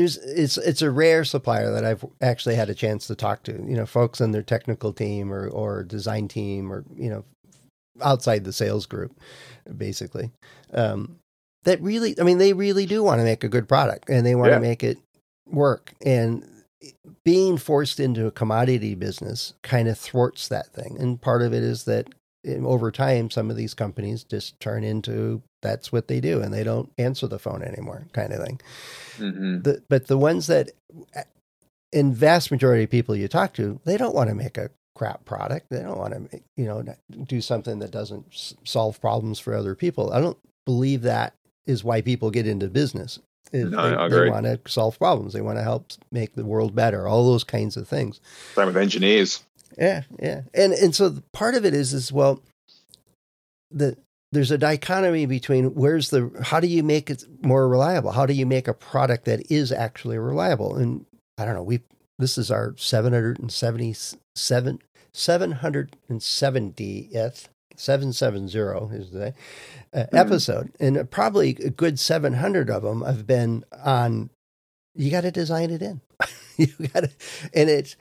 there's 0.00 0.16
it's 0.16 0.56
it's 0.56 0.80
a 0.80 0.90
rare 0.90 1.24
supplier 1.24 1.70
that 1.72 1.84
I've 1.84 2.04
actually 2.22 2.54
had 2.54 2.70
a 2.70 2.74
chance 2.74 3.06
to 3.08 3.14
talk 3.14 3.42
to. 3.44 3.52
You 3.52 3.76
know, 3.76 3.84
folks 3.84 4.20
in 4.20 4.32
their 4.32 4.42
technical 4.42 4.94
team 4.94 5.30
or 5.32 5.46
or 5.46 5.82
design 5.82 6.26
team 6.26 6.72
or 6.72 6.84
you 6.96 7.10
know 7.10 7.24
outside 8.00 8.44
the 8.44 8.52
sales 8.52 8.86
group, 8.86 9.20
basically. 9.76 10.30
Um, 10.72 11.16
that 11.64 11.82
really, 11.82 12.18
I 12.18 12.22
mean, 12.22 12.38
they 12.38 12.54
really 12.54 12.86
do 12.86 13.02
want 13.02 13.20
to 13.20 13.24
make 13.24 13.44
a 13.44 13.48
good 13.48 13.68
product 13.68 14.08
and 14.08 14.24
they 14.24 14.34
want 14.34 14.50
yeah. 14.50 14.54
to 14.54 14.62
make 14.62 14.82
it 14.82 14.96
work. 15.46 15.92
And 16.00 16.48
being 17.22 17.58
forced 17.58 18.00
into 18.00 18.26
a 18.26 18.30
commodity 18.30 18.94
business 18.94 19.52
kind 19.62 19.86
of 19.86 19.98
thwarts 19.98 20.48
that 20.48 20.72
thing. 20.72 20.96
And 20.98 21.20
part 21.20 21.42
of 21.42 21.52
it 21.52 21.62
is 21.62 21.84
that 21.84 22.08
over 22.46 22.90
time, 22.90 23.30
some 23.30 23.50
of 23.50 23.56
these 23.56 23.74
companies 23.74 24.24
just 24.24 24.58
turn 24.60 24.84
into 24.84 25.42
that's 25.62 25.92
what 25.92 26.08
they 26.08 26.20
do 26.20 26.40
and 26.40 26.54
they 26.54 26.64
don't 26.64 26.90
answer 26.96 27.26
the 27.26 27.38
phone 27.38 27.62
anymore 27.62 28.06
kind 28.14 28.32
of 28.32 28.42
thing 28.42 28.58
mm-hmm. 29.18 29.60
the, 29.60 29.82
but 29.90 30.06
the 30.06 30.16
ones 30.16 30.46
that 30.46 30.70
in 31.92 32.14
vast 32.14 32.50
majority 32.50 32.84
of 32.84 32.88
people 32.88 33.14
you 33.14 33.28
talk 33.28 33.52
to 33.52 33.78
they 33.84 33.98
don't 33.98 34.14
want 34.14 34.30
to 34.30 34.34
make 34.34 34.56
a 34.56 34.70
crap 34.94 35.22
product 35.26 35.68
they 35.68 35.82
don't 35.82 35.98
want 35.98 36.14
to 36.14 36.20
make, 36.20 36.42
you 36.56 36.64
know 36.64 36.82
do 37.26 37.42
something 37.42 37.78
that 37.78 37.90
doesn't 37.90 38.54
solve 38.64 38.98
problems 39.02 39.38
for 39.38 39.52
other 39.52 39.74
people 39.74 40.10
i 40.14 40.18
don't 40.18 40.38
believe 40.64 41.02
that 41.02 41.34
is 41.66 41.84
why 41.84 42.00
people 42.00 42.30
get 42.30 42.46
into 42.46 42.68
business. 42.68 43.18
No, 43.52 44.08
they, 44.08 44.20
they 44.24 44.30
want 44.30 44.46
to 44.46 44.60
solve 44.70 44.98
problems. 44.98 45.32
They 45.32 45.40
want 45.40 45.58
to 45.58 45.62
help 45.62 45.92
make 46.12 46.34
the 46.34 46.44
world 46.44 46.74
better. 46.74 47.08
All 47.08 47.26
those 47.26 47.42
kinds 47.42 47.76
of 47.76 47.88
things. 47.88 48.20
Same 48.54 48.66
with 48.66 48.76
engineers. 48.76 49.42
Yeah, 49.78 50.02
yeah, 50.18 50.42
and 50.52 50.72
and 50.72 50.94
so 50.94 51.22
part 51.32 51.54
of 51.54 51.64
it 51.64 51.74
is 51.74 51.92
is 51.92 52.12
well, 52.12 52.42
the 53.70 53.96
there's 54.32 54.50
a 54.50 54.58
dichotomy 54.58 55.26
between 55.26 55.74
where's 55.74 56.10
the 56.10 56.30
how 56.42 56.60
do 56.60 56.66
you 56.66 56.82
make 56.82 57.10
it 57.10 57.24
more 57.42 57.68
reliable? 57.68 58.12
How 58.12 58.26
do 58.26 58.34
you 58.34 58.46
make 58.46 58.68
a 58.68 58.74
product 58.74 59.24
that 59.24 59.50
is 59.50 59.72
actually 59.72 60.18
reliable? 60.18 60.76
And 60.76 61.06
I 61.38 61.44
don't 61.44 61.54
know. 61.54 61.62
We 61.62 61.80
this 62.18 62.38
is 62.38 62.50
our 62.50 62.74
seven 62.76 63.12
hundred 63.12 63.38
and 63.38 63.50
seventy 63.50 63.94
seven 64.34 64.78
seven 65.12 65.52
hundred 65.52 65.96
and 66.08 66.22
seventieth 66.22 67.48
seven 67.76 68.12
seven 68.12 68.46
zero 68.46 68.90
is 68.92 69.10
the 69.10 69.34
uh, 69.92 70.04
episode, 70.12 70.72
and 70.78 71.10
probably 71.10 71.56
a 71.64 71.70
good 71.70 71.98
seven 71.98 72.34
hundred 72.34 72.70
of 72.70 72.82
them 72.82 73.02
have 73.02 73.26
been 73.26 73.64
on. 73.84 74.30
You 74.94 75.10
got 75.10 75.22
to 75.22 75.30
design 75.30 75.70
it 75.70 75.82
in. 75.82 76.00
you 76.56 76.68
got 76.92 77.04
to, 77.04 77.10
and 77.54 77.70
it's 77.70 77.96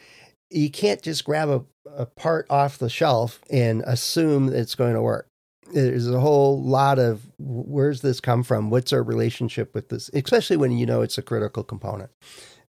you 0.50 0.70
can't 0.70 1.02
just 1.02 1.26
grab 1.26 1.50
a, 1.50 1.64
a 1.96 2.06
part 2.06 2.48
off 2.50 2.78
the 2.78 2.90
shelf 2.90 3.42
and 3.50 3.82
assume 3.86 4.50
it's 4.50 4.76
going 4.76 4.94
to 4.94 5.02
work. 5.02 5.28
There's 5.72 6.10
a 6.10 6.20
whole 6.20 6.62
lot 6.62 6.98
of 6.98 7.22
where's 7.38 8.02
this 8.02 8.20
come 8.20 8.42
from? 8.42 8.72
What's 8.72 8.92
our 8.92 9.04
relationship 9.04 9.76
with 9.76 9.90
this? 9.90 10.10
Especially 10.14 10.58
when 10.58 10.72
you 10.72 10.86
know 10.88 11.02
it's 11.02 11.20
a 11.20 11.22
critical 11.22 11.64
component 11.64 12.10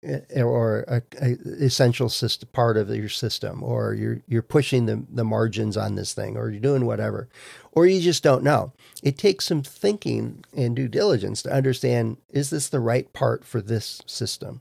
eh, 0.04 0.42
or 0.42 0.84
a, 0.86 1.02
a 1.22 1.30
essential 1.64 2.10
system, 2.10 2.50
part 2.52 2.76
of 2.76 2.90
your 2.90 3.08
system, 3.08 3.62
or 3.62 3.94
you're 3.94 4.20
you're 4.28 4.42
pushing 4.42 4.84
the 4.84 5.06
the 5.10 5.24
margins 5.24 5.74
on 5.78 5.94
this 5.94 6.12
thing, 6.12 6.36
or 6.36 6.50
you're 6.50 6.60
doing 6.60 6.84
whatever, 6.84 7.30
or 7.72 7.86
you 7.86 7.98
just 8.02 8.22
don't 8.22 8.44
know. 8.44 8.74
It 9.02 9.16
takes 9.16 9.46
some 9.46 9.62
thinking 9.62 10.44
and 10.54 10.76
due 10.76 10.88
diligence 10.88 11.40
to 11.44 11.52
understand: 11.52 12.18
is 12.28 12.50
this 12.50 12.68
the 12.68 12.80
right 12.80 13.10
part 13.14 13.42
for 13.42 13.62
this 13.62 14.02
system? 14.06 14.60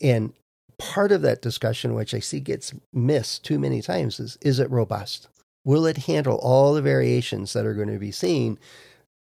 And 0.00 0.32
part 0.78 1.12
of 1.12 1.22
that 1.22 1.42
discussion, 1.42 1.94
which 1.94 2.14
I 2.14 2.20
see 2.20 2.40
gets 2.40 2.72
missed 2.92 3.44
too 3.44 3.58
many 3.58 3.82
times, 3.82 4.20
is 4.20 4.38
is 4.40 4.58
it 4.58 4.70
robust? 4.70 5.28
Will 5.64 5.86
it 5.86 5.98
handle 5.98 6.38
all 6.38 6.72
the 6.72 6.82
variations 6.82 7.52
that 7.52 7.66
are 7.66 7.74
going 7.74 7.92
to 7.92 7.98
be 7.98 8.12
seen 8.12 8.58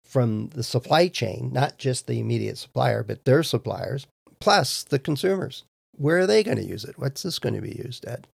from 0.04 0.50
the 0.50 0.64
supply 0.64 1.08
chain, 1.08 1.52
not 1.54 1.78
just 1.78 2.08
the 2.08 2.20
immediate 2.20 2.58
supplier, 2.58 3.04
but 3.04 3.26
their 3.26 3.44
suppliers, 3.44 4.08
plus 4.40 4.84
the 4.84 5.00
consumers? 5.00 5.64
Where 5.98 6.20
are 6.20 6.28
they 6.28 6.44
going 6.44 6.58
to 6.58 6.66
use 6.66 6.84
it? 6.84 6.98
What's 6.98 7.24
this 7.24 7.40
going 7.40 7.56
to 7.56 7.62
be 7.62 7.82
used 7.84 8.06
at? 8.06 8.28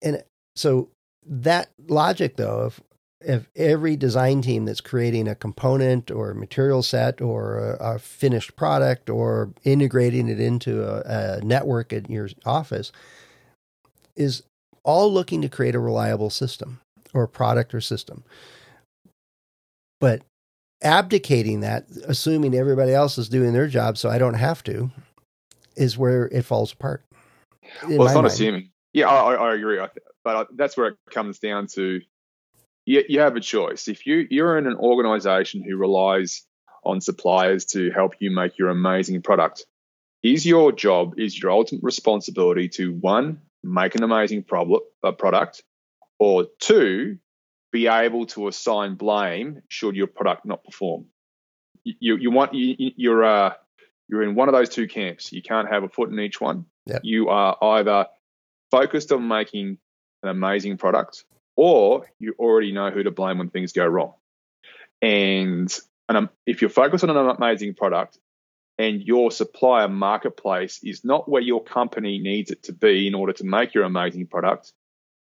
And 0.00 0.22
so 0.56 0.88
that 1.26 1.68
logic, 1.86 2.36
though, 2.36 2.60
of 2.60 2.80
if 3.20 3.48
every 3.54 3.96
design 3.96 4.40
team 4.42 4.64
that's 4.64 4.80
creating 4.80 5.28
a 5.28 5.34
component 5.34 6.10
or 6.10 6.30
a 6.30 6.34
material 6.34 6.82
set 6.82 7.20
or 7.20 7.58
a, 7.58 7.94
a 7.94 7.98
finished 7.98 8.56
product 8.56 9.10
or 9.10 9.52
integrating 9.64 10.28
it 10.28 10.40
into 10.40 10.82
a, 10.82 11.38
a 11.38 11.40
network 11.44 11.92
in 11.92 12.06
your 12.06 12.28
office 12.46 12.92
is 14.16 14.42
all 14.84 15.12
looking 15.12 15.42
to 15.42 15.48
create 15.48 15.74
a 15.74 15.78
reliable 15.78 16.30
system 16.30 16.80
or 17.12 17.26
product 17.26 17.74
or 17.74 17.80
system. 17.80 18.24
But 20.00 20.22
abdicating 20.82 21.60
that, 21.60 21.86
assuming 22.06 22.54
everybody 22.54 22.94
else 22.94 23.18
is 23.18 23.28
doing 23.28 23.52
their 23.52 23.68
job 23.68 23.98
so 23.98 24.08
I 24.08 24.18
don't 24.18 24.34
have 24.34 24.64
to, 24.64 24.90
is 25.76 25.98
where 25.98 26.26
it 26.28 26.42
falls 26.42 26.72
apart. 26.72 27.04
well, 27.82 28.06
it's 28.06 28.14
not 28.14 28.22
mind. 28.22 28.26
assuming. 28.26 28.70
Yeah, 28.92 29.08
I, 29.08 29.34
I 29.34 29.54
agree. 29.54 29.78
I 29.78 29.86
th- 29.86 30.04
but 30.24 30.36
I, 30.36 30.44
that's 30.56 30.76
where 30.76 30.88
it 30.88 30.96
comes 31.10 31.38
down 31.38 31.66
to. 31.74 32.00
You, 32.90 33.04
you 33.08 33.20
have 33.20 33.36
a 33.36 33.40
choice. 33.40 33.86
If 33.94 34.04
you 34.06 34.26
you're 34.30 34.58
in 34.58 34.66
an 34.66 34.76
organization 34.76 35.62
who 35.62 35.76
relies 35.76 36.44
on 36.82 37.00
suppliers 37.00 37.64
to 37.66 37.90
help 37.90 38.14
you 38.18 38.30
make 38.32 38.58
your 38.58 38.70
amazing 38.70 39.22
product, 39.22 39.64
is 40.22 40.44
your 40.44 40.72
job 40.72 41.14
is 41.18 41.40
your 41.40 41.52
ultimate 41.52 41.84
responsibility 41.84 42.68
to 42.78 42.92
one 42.94 43.26
make 43.62 43.94
an 43.94 44.02
amazing 44.02 44.42
problem 44.42 44.80
a 45.04 45.12
product, 45.12 45.62
or 46.18 46.46
two 46.58 47.18
be 47.70 47.86
able 47.86 48.26
to 48.26 48.48
assign 48.48 48.96
blame 48.96 49.62
should 49.68 49.94
your 49.94 50.08
product 50.08 50.44
not 50.44 50.64
perform. 50.64 51.04
You 51.84 52.16
you, 52.16 52.30
want 52.32 52.54
you- 52.54 52.92
you're 52.96 53.24
uh 53.24 53.52
you're 54.08 54.24
in 54.24 54.34
one 54.34 54.48
of 54.48 54.54
those 54.54 54.68
two 54.68 54.88
camps. 54.88 55.32
You 55.32 55.42
can't 55.42 55.68
have 55.72 55.84
a 55.84 55.88
foot 55.88 56.10
in 56.10 56.18
each 56.18 56.40
one. 56.40 56.64
Yep. 56.86 57.00
You 57.04 57.28
are 57.28 57.56
either 57.62 58.06
focused 58.72 59.12
on 59.12 59.28
making 59.28 59.78
an 60.24 60.28
amazing 60.28 60.76
product, 60.76 61.24
or 61.60 62.10
you 62.18 62.34
already 62.38 62.72
know 62.72 62.90
who 62.90 63.02
to 63.02 63.10
blame 63.10 63.36
when 63.36 63.50
things 63.50 63.72
go 63.72 63.84
wrong. 63.84 64.14
And 65.02 65.70
and 66.08 66.16
um, 66.16 66.30
if 66.46 66.62
you're 66.62 66.70
focused 66.70 67.04
on 67.04 67.10
an 67.10 67.36
amazing 67.36 67.74
product, 67.74 68.18
and 68.78 69.02
your 69.02 69.30
supplier 69.30 69.86
marketplace 69.86 70.80
is 70.82 71.04
not 71.04 71.28
where 71.28 71.42
your 71.42 71.62
company 71.62 72.18
needs 72.18 72.50
it 72.50 72.62
to 72.62 72.72
be 72.72 73.06
in 73.06 73.14
order 73.14 73.34
to 73.34 73.44
make 73.44 73.74
your 73.74 73.84
amazing 73.84 74.26
product, 74.26 74.72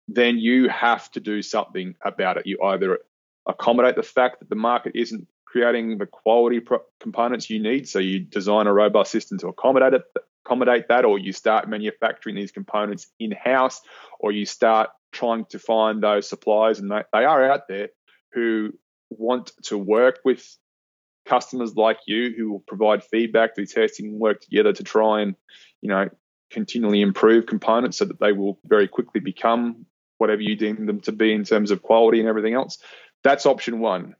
then 0.08 0.36
you 0.38 0.68
have 0.68 1.08
to 1.12 1.20
do 1.20 1.40
something 1.40 1.94
about 2.04 2.36
it. 2.36 2.48
You 2.48 2.58
either 2.64 2.98
accommodate 3.46 3.94
the 3.94 4.02
fact 4.02 4.40
that 4.40 4.48
the 4.50 4.56
market 4.56 4.96
isn't 4.96 5.28
creating 5.44 5.98
the 5.98 6.06
quality 6.06 6.58
pro- 6.58 6.82
components 6.98 7.48
you 7.48 7.60
need, 7.60 7.88
so 7.88 8.00
you 8.00 8.18
design 8.18 8.66
a 8.66 8.72
robust 8.72 9.12
system 9.12 9.38
to 9.38 9.46
accommodate 9.46 9.94
it, 9.94 10.02
accommodate 10.44 10.88
that, 10.88 11.04
or 11.04 11.16
you 11.16 11.32
start 11.32 11.68
manufacturing 11.68 12.34
these 12.34 12.50
components 12.50 13.06
in 13.20 13.30
house, 13.30 13.80
or 14.18 14.32
you 14.32 14.46
start 14.46 14.90
trying 15.14 15.46
to 15.46 15.58
find 15.58 16.02
those 16.02 16.28
suppliers, 16.28 16.78
and 16.78 16.90
they, 16.90 17.24
are 17.24 17.50
out 17.50 17.68
there 17.68 17.88
who 18.32 18.72
want 19.10 19.52
to 19.64 19.78
work 19.78 20.18
with 20.24 20.44
customers 21.24 21.74
like 21.74 21.98
you 22.06 22.34
who 22.36 22.50
will 22.50 22.64
provide 22.66 23.02
feedback, 23.02 23.54
do 23.54 23.64
testing, 23.64 24.06
and 24.06 24.20
work 24.20 24.40
together 24.40 24.72
to 24.72 24.84
try 24.84 25.22
and, 25.22 25.36
you 25.80 25.88
know, 25.88 26.08
continually 26.50 27.00
improve 27.00 27.46
components 27.46 27.96
so 27.96 28.04
that 28.04 28.20
they 28.20 28.32
will 28.32 28.58
very 28.66 28.86
quickly 28.86 29.20
become 29.20 29.86
whatever 30.18 30.42
you 30.42 30.56
deem 30.56 30.86
them 30.86 31.00
to 31.00 31.12
be 31.12 31.32
in 31.32 31.44
terms 31.44 31.70
of 31.70 31.82
quality 31.82 32.20
and 32.20 32.28
everything 32.28 32.54
else. 32.54 32.78
That's 33.22 33.46
option 33.46 33.80
one. 33.80 34.14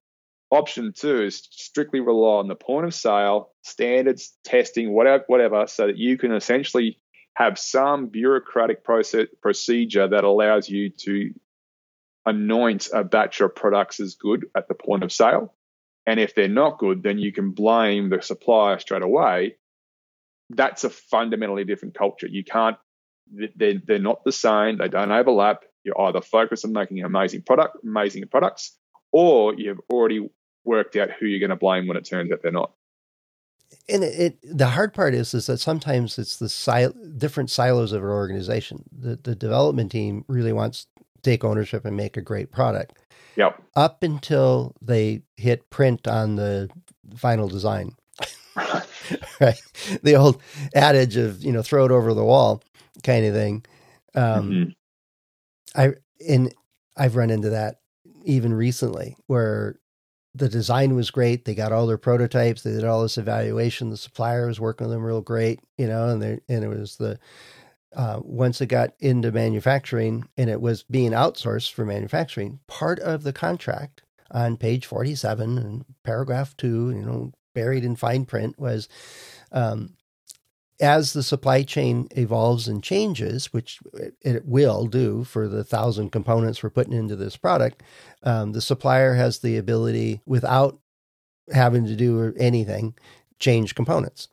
Option 0.50 0.92
two 0.92 1.22
is 1.22 1.46
strictly 1.50 2.00
rely 2.00 2.38
on 2.38 2.48
the 2.48 2.54
point 2.54 2.86
of 2.86 2.94
sale, 2.94 3.50
standards, 3.62 4.36
testing, 4.44 4.92
whatever, 4.92 5.24
whatever, 5.26 5.66
so 5.66 5.86
that 5.86 5.98
you 5.98 6.16
can 6.16 6.32
essentially 6.32 7.00
have 7.34 7.58
some 7.58 8.06
bureaucratic 8.06 8.84
process 8.84 9.26
procedure 9.42 10.08
that 10.08 10.24
allows 10.24 10.68
you 10.68 10.90
to 10.90 11.34
anoint 12.26 12.88
a 12.92 13.04
batch 13.04 13.40
of 13.40 13.54
products 13.54 14.00
as 14.00 14.14
good 14.14 14.46
at 14.56 14.68
the 14.68 14.74
point 14.74 15.02
of 15.02 15.12
sale. 15.12 15.52
And 16.06 16.20
if 16.20 16.34
they're 16.34 16.48
not 16.48 16.78
good, 16.78 17.02
then 17.02 17.18
you 17.18 17.32
can 17.32 17.50
blame 17.50 18.10
the 18.10 18.22
supplier 18.22 18.78
straight 18.78 19.02
away. 19.02 19.56
That's 20.50 20.84
a 20.84 20.90
fundamentally 20.90 21.64
different 21.64 21.94
culture. 21.94 22.26
You 22.26 22.44
can't, 22.44 22.76
they're, 23.56 23.80
they're 23.84 23.98
not 23.98 24.24
the 24.24 24.32
same. 24.32 24.78
They 24.78 24.88
don't 24.88 25.10
overlap. 25.10 25.64
You're 25.82 26.00
either 26.00 26.20
focused 26.20 26.64
on 26.64 26.72
making 26.72 27.02
amazing 27.02 27.42
product, 27.42 27.78
amazing 27.84 28.24
products, 28.30 28.76
or 29.12 29.54
you've 29.54 29.80
already 29.92 30.28
worked 30.64 30.96
out 30.96 31.10
who 31.10 31.26
you're 31.26 31.40
going 31.40 31.50
to 31.50 31.56
blame 31.56 31.86
when 31.86 31.96
it 31.96 32.04
turns 32.04 32.30
out 32.32 32.40
they're 32.42 32.52
not. 32.52 32.72
And 33.88 34.02
it, 34.04 34.38
it 34.42 34.58
the 34.58 34.68
hard 34.68 34.92
part 34.94 35.14
is 35.14 35.34
is 35.34 35.46
that 35.46 35.58
sometimes 35.58 36.18
it's 36.18 36.36
the 36.36 36.48
sil- 36.50 36.94
different 37.16 37.50
silos 37.50 37.92
of 37.92 38.02
an 38.02 38.08
organization. 38.08 38.84
The 38.92 39.16
the 39.22 39.34
development 39.34 39.92
team 39.92 40.24
really 40.28 40.52
wants 40.52 40.84
to 40.84 41.04
take 41.22 41.44
ownership 41.44 41.84
and 41.84 41.96
make 41.96 42.16
a 42.16 42.22
great 42.22 42.50
product 42.52 42.98
Yep. 43.36 43.62
up 43.76 44.02
until 44.02 44.74
they 44.82 45.22
hit 45.36 45.68
print 45.70 46.06
on 46.06 46.36
the 46.36 46.68
final 47.16 47.48
design. 47.48 47.96
right, 49.40 49.60
the 50.02 50.14
old 50.16 50.40
adage 50.74 51.16
of 51.16 51.42
you 51.42 51.52
know 51.52 51.62
throw 51.62 51.84
it 51.84 51.90
over 51.90 52.14
the 52.14 52.24
wall 52.24 52.62
kind 53.02 53.24
of 53.26 53.34
thing. 53.34 53.64
Um, 54.14 54.50
Mhm. 54.50 54.74
I 55.74 55.94
and 56.28 56.54
I've 56.96 57.16
run 57.16 57.30
into 57.30 57.50
that 57.50 57.80
even 58.24 58.54
recently 58.54 59.16
where 59.26 59.78
the 60.34 60.48
design 60.48 60.94
was 60.94 61.10
great. 61.10 61.44
They 61.44 61.54
got 61.54 61.72
all 61.72 61.86
their 61.86 61.98
prototypes. 61.98 62.62
They 62.62 62.72
did 62.72 62.84
all 62.84 63.02
this 63.02 63.18
evaluation. 63.18 63.90
The 63.90 63.96
supplier 63.96 64.46
was 64.46 64.60
working 64.60 64.86
with 64.86 64.94
them 64.94 65.04
real 65.04 65.20
great, 65.20 65.60
you 65.78 65.86
know, 65.86 66.08
and 66.08 66.20
they 66.20 66.40
and 66.48 66.64
it 66.64 66.68
was 66.68 66.96
the 66.96 67.18
uh, 67.94 68.20
once 68.24 68.60
it 68.60 68.66
got 68.66 68.94
into 68.98 69.30
manufacturing 69.30 70.28
and 70.36 70.50
it 70.50 70.60
was 70.60 70.82
being 70.82 71.12
outsourced 71.12 71.72
for 71.72 71.84
manufacturing, 71.84 72.58
part 72.66 72.98
of 72.98 73.22
the 73.22 73.32
contract 73.32 74.02
on 74.32 74.56
page 74.56 74.84
47 74.86 75.58
and 75.58 75.84
paragraph 76.02 76.56
two, 76.56 76.90
you 76.90 77.04
know, 77.04 77.32
buried 77.54 77.84
in 77.84 77.94
fine 77.94 78.24
print 78.24 78.58
was 78.58 78.88
um, 79.52 79.94
as 80.80 81.12
the 81.12 81.22
supply 81.22 81.62
chain 81.62 82.08
evolves 82.16 82.66
and 82.66 82.82
changes, 82.82 83.52
which 83.52 83.78
it 84.22 84.44
will 84.44 84.86
do 84.86 85.24
for 85.24 85.48
the 85.48 85.64
thousand 85.64 86.10
components 86.10 86.62
we're 86.62 86.70
putting 86.70 86.92
into 86.92 87.16
this 87.16 87.36
product, 87.36 87.82
um, 88.22 88.52
the 88.52 88.60
supplier 88.60 89.14
has 89.14 89.38
the 89.38 89.56
ability, 89.56 90.20
without 90.26 90.78
having 91.52 91.86
to 91.86 91.94
do 91.94 92.34
anything, 92.36 92.94
change 93.38 93.74
components. 93.74 94.28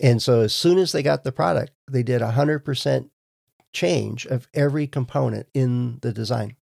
And 0.00 0.20
so 0.20 0.40
as 0.40 0.54
soon 0.54 0.78
as 0.78 0.92
they 0.92 1.02
got 1.02 1.24
the 1.24 1.32
product, 1.32 1.72
they 1.90 2.02
did 2.02 2.22
a 2.22 2.32
100% 2.32 3.08
change 3.72 4.26
of 4.26 4.48
every 4.52 4.86
component 4.86 5.46
in 5.54 5.98
the 6.02 6.12
design. 6.12 6.56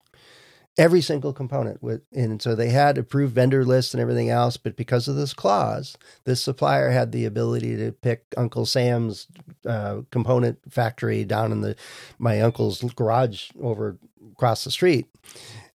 Every 0.77 1.01
single 1.01 1.33
component 1.33 1.81
with 1.81 2.01
and 2.13 2.41
so 2.41 2.53
they 2.53 2.69
had 2.69 2.97
approved 2.97 3.33
vendor 3.33 3.65
lists 3.65 3.93
and 3.93 4.01
everything 4.01 4.29
else 4.29 4.57
but 4.57 4.75
because 4.75 5.07
of 5.07 5.15
this 5.15 5.33
clause 5.33 5.97
this 6.25 6.41
supplier 6.41 6.91
had 6.91 7.11
the 7.11 7.25
ability 7.25 7.75
to 7.75 7.91
pick 7.91 8.25
uncle 8.37 8.65
sam's 8.65 9.27
uh, 9.65 10.01
component 10.11 10.59
factory 10.71 11.25
down 11.25 11.51
in 11.51 11.61
the 11.61 11.75
my 12.19 12.41
uncle's 12.41 12.81
garage 12.95 13.49
over 13.61 13.97
across 14.33 14.63
the 14.63 14.71
street. 14.71 15.07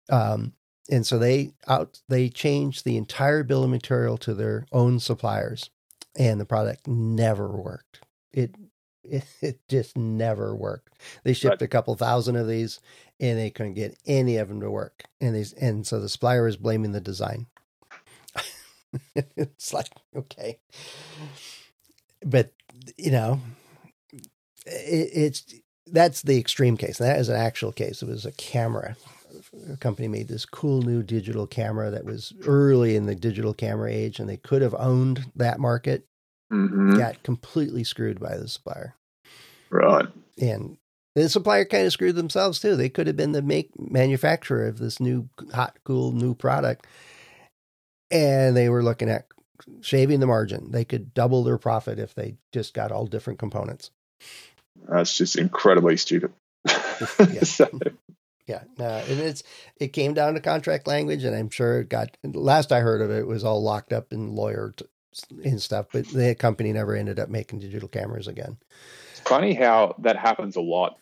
Um, 0.08 0.52
and 0.90 1.06
so 1.06 1.18
they 1.18 1.52
out 1.68 2.00
they 2.08 2.28
changed 2.28 2.84
the 2.84 2.96
entire 2.96 3.42
bill 3.42 3.64
of 3.64 3.70
material 3.70 4.16
to 4.18 4.34
their 4.34 4.66
own 4.72 4.98
suppliers 4.98 5.70
and 6.16 6.40
the 6.40 6.44
product 6.44 6.86
never 6.86 7.48
worked. 7.48 8.00
It 8.32 8.54
it, 9.04 9.24
it 9.40 9.60
just 9.68 9.96
never 9.96 10.54
worked 10.54 10.98
they 11.24 11.32
shipped 11.32 11.60
right. 11.60 11.62
a 11.62 11.68
couple 11.68 11.94
thousand 11.94 12.36
of 12.36 12.46
these 12.48 12.80
and 13.22 13.38
they 13.38 13.50
couldn't 13.50 13.74
get 13.74 13.96
any 14.04 14.36
of 14.36 14.48
them 14.48 14.60
to 14.60 14.70
work. 14.70 15.04
And 15.20 15.34
they 15.34 15.44
and 15.64 15.86
so 15.86 16.00
the 16.00 16.08
supplier 16.08 16.44
was 16.44 16.56
blaming 16.56 16.92
the 16.92 17.00
design. 17.00 17.46
it's 19.14 19.72
like 19.72 19.88
okay, 20.14 20.58
but 22.24 22.52
you 22.96 23.12
know, 23.12 23.40
it, 24.66 25.10
it's 25.14 25.54
that's 25.86 26.22
the 26.22 26.38
extreme 26.38 26.76
case. 26.76 26.98
That 26.98 27.18
is 27.18 27.28
an 27.28 27.36
actual 27.36 27.72
case. 27.72 28.02
It 28.02 28.08
was 28.08 28.26
a 28.26 28.32
camera. 28.32 28.96
A 29.70 29.76
company 29.76 30.08
made 30.08 30.28
this 30.28 30.44
cool 30.44 30.82
new 30.82 31.02
digital 31.02 31.46
camera 31.46 31.90
that 31.90 32.04
was 32.04 32.32
early 32.46 32.96
in 32.96 33.06
the 33.06 33.14
digital 33.14 33.54
camera 33.54 33.90
age, 33.90 34.18
and 34.18 34.28
they 34.28 34.36
could 34.36 34.62
have 34.62 34.74
owned 34.74 35.26
that 35.36 35.58
market. 35.58 36.06
Mm-hmm. 36.52 36.98
Got 36.98 37.22
completely 37.22 37.84
screwed 37.84 38.20
by 38.20 38.36
the 38.36 38.48
supplier. 38.48 38.94
Right. 39.70 40.06
And 40.40 40.76
the 41.14 41.28
supplier 41.28 41.64
kind 41.64 41.86
of 41.86 41.92
screwed 41.92 42.16
themselves 42.16 42.60
too. 42.60 42.76
They 42.76 42.88
could 42.88 43.06
have 43.06 43.16
been 43.16 43.32
the 43.32 43.42
make 43.42 43.70
manufacturer 43.78 44.66
of 44.66 44.78
this 44.78 45.00
new 45.00 45.28
hot, 45.52 45.78
cool 45.84 46.12
new 46.12 46.34
product, 46.34 46.86
and 48.10 48.56
they 48.56 48.68
were 48.68 48.82
looking 48.82 49.08
at 49.08 49.26
shaving 49.80 50.20
the 50.20 50.26
margin. 50.26 50.70
They 50.70 50.84
could 50.84 51.14
double 51.14 51.44
their 51.44 51.58
profit 51.58 51.98
if 51.98 52.14
they 52.14 52.36
just 52.52 52.74
got 52.74 52.92
all 52.92 53.06
different 53.06 53.38
components. 53.38 53.90
That's 54.88 55.16
just 55.16 55.36
incredibly 55.36 55.96
stupid. 55.96 56.32
yeah. 56.68 57.44
so. 57.44 57.68
yeah, 58.46 58.64
no, 58.78 58.86
and 58.86 59.20
it's 59.20 59.42
it 59.78 59.88
came 59.88 60.14
down 60.14 60.34
to 60.34 60.40
contract 60.40 60.86
language, 60.86 61.24
and 61.24 61.34
I'm 61.34 61.50
sure 61.50 61.80
it 61.80 61.88
got. 61.88 62.16
Last 62.24 62.72
I 62.72 62.80
heard 62.80 63.00
of 63.00 63.10
it, 63.10 63.20
it 63.20 63.26
was 63.26 63.44
all 63.44 63.62
locked 63.62 63.92
up 63.92 64.12
in 64.12 64.34
lawyer 64.34 64.72
t- 64.76 64.86
and 65.44 65.60
stuff, 65.60 65.86
but 65.92 66.06
the 66.08 66.34
company 66.34 66.72
never 66.72 66.94
ended 66.94 67.18
up 67.18 67.28
making 67.28 67.60
digital 67.60 67.88
cameras 67.88 68.28
again. 68.28 68.56
It's 69.12 69.20
funny 69.20 69.54
how 69.54 69.94
that 69.98 70.16
happens 70.16 70.56
a 70.56 70.60
lot 70.60 70.98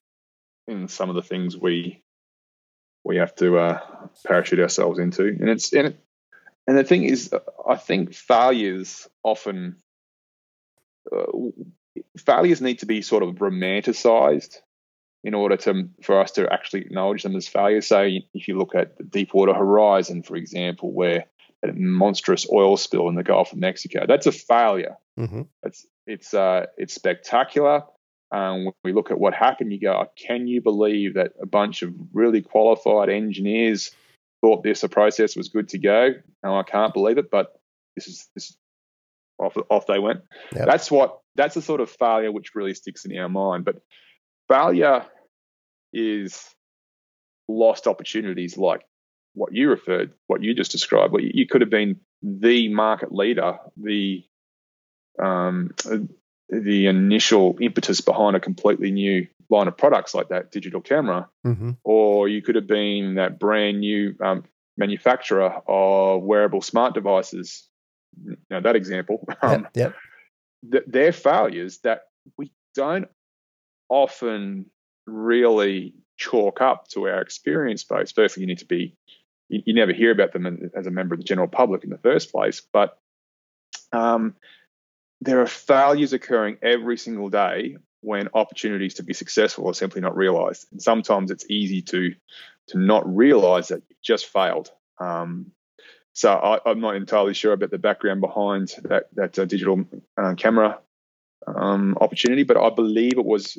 in 0.66 0.88
some 0.88 1.08
of 1.08 1.16
the 1.16 1.22
things 1.22 1.56
we 1.56 2.02
we 3.04 3.16
have 3.16 3.34
to 3.36 3.58
uh, 3.58 3.80
parachute 4.26 4.60
ourselves 4.60 4.98
into. 4.98 5.26
And 5.26 5.48
it's 5.48 5.72
and 5.72 5.88
it, 5.88 6.00
and 6.66 6.76
the 6.76 6.84
thing 6.84 7.04
is, 7.04 7.32
I 7.66 7.76
think 7.76 8.14
failures 8.14 9.08
often 9.22 9.76
uh, 11.10 11.26
failures 12.18 12.60
need 12.60 12.80
to 12.80 12.86
be 12.86 13.02
sort 13.02 13.22
of 13.22 13.36
romanticized 13.36 14.56
in 15.22 15.34
order 15.34 15.56
to 15.56 15.88
for 16.02 16.20
us 16.20 16.32
to 16.32 16.52
actually 16.52 16.82
acknowledge 16.82 17.22
them 17.22 17.36
as 17.36 17.48
failures. 17.48 17.86
So 17.86 18.08
if 18.34 18.48
you 18.48 18.58
look 18.58 18.74
at 18.74 18.96
the 18.98 19.04
Deepwater 19.04 19.54
Horizon, 19.54 20.22
for 20.22 20.36
example, 20.36 20.92
where 20.92 21.26
monstrous 21.74 22.46
oil 22.50 22.76
spill 22.76 23.08
in 23.08 23.14
the 23.14 23.22
Gulf 23.22 23.52
of 23.52 23.58
Mexico, 23.58 24.04
that's 24.06 24.26
a 24.26 24.32
failure. 24.32 24.96
Mm-hmm. 25.18 25.42
It's 25.62 25.86
it's 26.06 26.34
uh, 26.34 26.66
it's 26.76 26.94
spectacular. 26.94 27.84
Um, 28.32 28.66
when 28.66 28.74
we 28.84 28.92
look 28.92 29.10
at 29.10 29.18
what 29.18 29.34
happened, 29.34 29.72
you 29.72 29.80
go, 29.80 29.92
oh, 29.92 30.10
can 30.16 30.46
you 30.46 30.60
believe 30.60 31.14
that 31.14 31.32
a 31.42 31.46
bunch 31.46 31.82
of 31.82 31.92
really 32.12 32.42
qualified 32.42 33.08
engineers 33.08 33.90
thought 34.40 34.62
this 34.62 34.84
process 34.90 35.36
was 35.36 35.48
good 35.48 35.68
to 35.70 35.78
go? 35.78 36.14
No, 36.44 36.58
I 36.58 36.62
can't 36.62 36.94
believe 36.94 37.18
it, 37.18 37.30
but 37.30 37.60
this 37.96 38.06
is 38.06 38.28
this 38.34 38.56
off 39.38 39.56
off 39.68 39.86
they 39.86 39.98
went. 39.98 40.20
Yep. 40.54 40.66
That's 40.66 40.90
what 40.90 41.20
that's 41.36 41.54
the 41.54 41.62
sort 41.62 41.80
of 41.80 41.90
failure 41.90 42.32
which 42.32 42.54
really 42.54 42.74
sticks 42.74 43.04
in 43.04 43.16
our 43.18 43.28
mind. 43.28 43.64
But 43.64 43.82
failure 44.48 45.04
is 45.92 46.44
lost 47.48 47.86
opportunities 47.86 48.56
like 48.56 48.82
what 49.40 49.54
you 49.54 49.70
referred, 49.70 50.12
what 50.26 50.42
you 50.42 50.54
just 50.54 50.70
described. 50.70 51.14
What 51.14 51.22
you 51.22 51.46
could 51.46 51.62
have 51.62 51.70
been 51.70 52.00
the 52.22 52.68
market 52.68 53.10
leader, 53.10 53.58
the 53.76 54.22
um, 55.18 55.74
the 56.50 56.86
initial 56.86 57.56
impetus 57.58 58.02
behind 58.02 58.36
a 58.36 58.40
completely 58.40 58.90
new 58.90 59.26
line 59.48 59.66
of 59.66 59.78
products 59.78 60.14
like 60.14 60.28
that 60.28 60.52
digital 60.52 60.82
camera, 60.82 61.28
mm-hmm. 61.46 61.72
or 61.84 62.28
you 62.28 62.42
could 62.42 62.54
have 62.54 62.66
been 62.66 63.14
that 63.14 63.38
brand 63.38 63.80
new 63.80 64.14
um, 64.20 64.44
manufacturer 64.76 65.62
of 65.66 66.22
wearable 66.22 66.60
smart 66.60 66.92
devices. 66.92 67.66
You 68.22 68.36
know, 68.50 68.60
that 68.60 68.76
example. 68.76 69.26
Um, 69.42 69.68
yep. 69.74 69.94
th- 70.70 70.84
they're 70.86 71.12
failures 71.12 71.78
that 71.78 72.02
we 72.36 72.52
don't 72.74 73.08
often 73.88 74.66
really 75.06 75.94
chalk 76.20 76.60
up 76.60 76.88
to 76.88 77.08
our 77.08 77.22
experience 77.22 77.82
base. 77.84 78.12
Firstly, 78.12 78.42
you 78.42 78.46
need 78.46 78.58
to 78.58 78.66
be, 78.66 78.94
you, 79.50 79.62
you 79.66 79.74
never 79.74 79.92
hear 79.92 80.10
about 80.10 80.32
them 80.32 80.70
as 80.74 80.86
a 80.86 80.90
member 80.90 81.14
of 81.14 81.20
the 81.20 81.24
general 81.24 81.48
public 81.48 81.84
in 81.84 81.90
the 81.90 81.98
first 81.98 82.32
place, 82.32 82.62
but 82.72 82.98
um, 83.92 84.34
there 85.20 85.40
are 85.40 85.46
failures 85.46 86.12
occurring 86.12 86.58
every 86.62 86.96
single 86.96 87.28
day 87.28 87.76
when 88.00 88.28
opportunities 88.32 88.94
to 88.94 89.02
be 89.02 89.12
successful 89.12 89.68
are 89.68 89.74
simply 89.74 90.00
not 90.00 90.16
realized. 90.16 90.66
And 90.72 90.80
sometimes 90.80 91.30
it's 91.30 91.44
easy 91.50 91.82
to 91.82 92.14
to 92.68 92.78
not 92.78 93.16
realize 93.16 93.68
that 93.68 93.82
you've 93.88 94.02
just 94.02 94.26
failed. 94.26 94.70
Um, 94.98 95.52
so 96.12 96.32
I, 96.32 96.70
am 96.70 96.80
not 96.80 96.96
entirely 96.96 97.34
sure 97.34 97.52
about 97.52 97.70
the 97.70 97.78
background 97.78 98.20
behind 98.20 98.74
that 98.84 99.08
that 99.14 99.38
uh, 99.38 99.44
digital 99.44 99.84
uh, 100.16 100.34
camera 100.34 100.78
um, 101.46 101.96
opportunity, 102.00 102.44
but 102.44 102.56
I 102.56 102.70
believe 102.70 103.18
it 103.18 103.24
was 103.24 103.58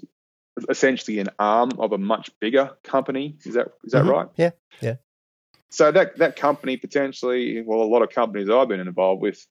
essentially 0.69 1.19
an 1.19 1.30
arm 1.39 1.71
of 1.80 1.91
a 1.91 1.97
much 1.97 2.30
bigger 2.39 2.71
company. 2.84 3.38
Is 3.43 3.54
that 3.54 3.67
is 3.84 3.91
that 3.91 4.04
mm-hmm. 4.04 4.10
right? 4.10 4.27
Yeah, 4.38 4.51
yeah. 4.82 4.95
So 5.71 5.91
that 5.91 6.17
that 6.17 6.36
company 6.36 6.77
potentially, 6.77 7.62
well, 7.62 7.81
a 7.81 7.84
lot 7.84 8.01
of 8.01 8.10
companies 8.10 8.49
I've 8.49 8.67
been 8.67 8.81
involved 8.81 9.21
with 9.21 9.45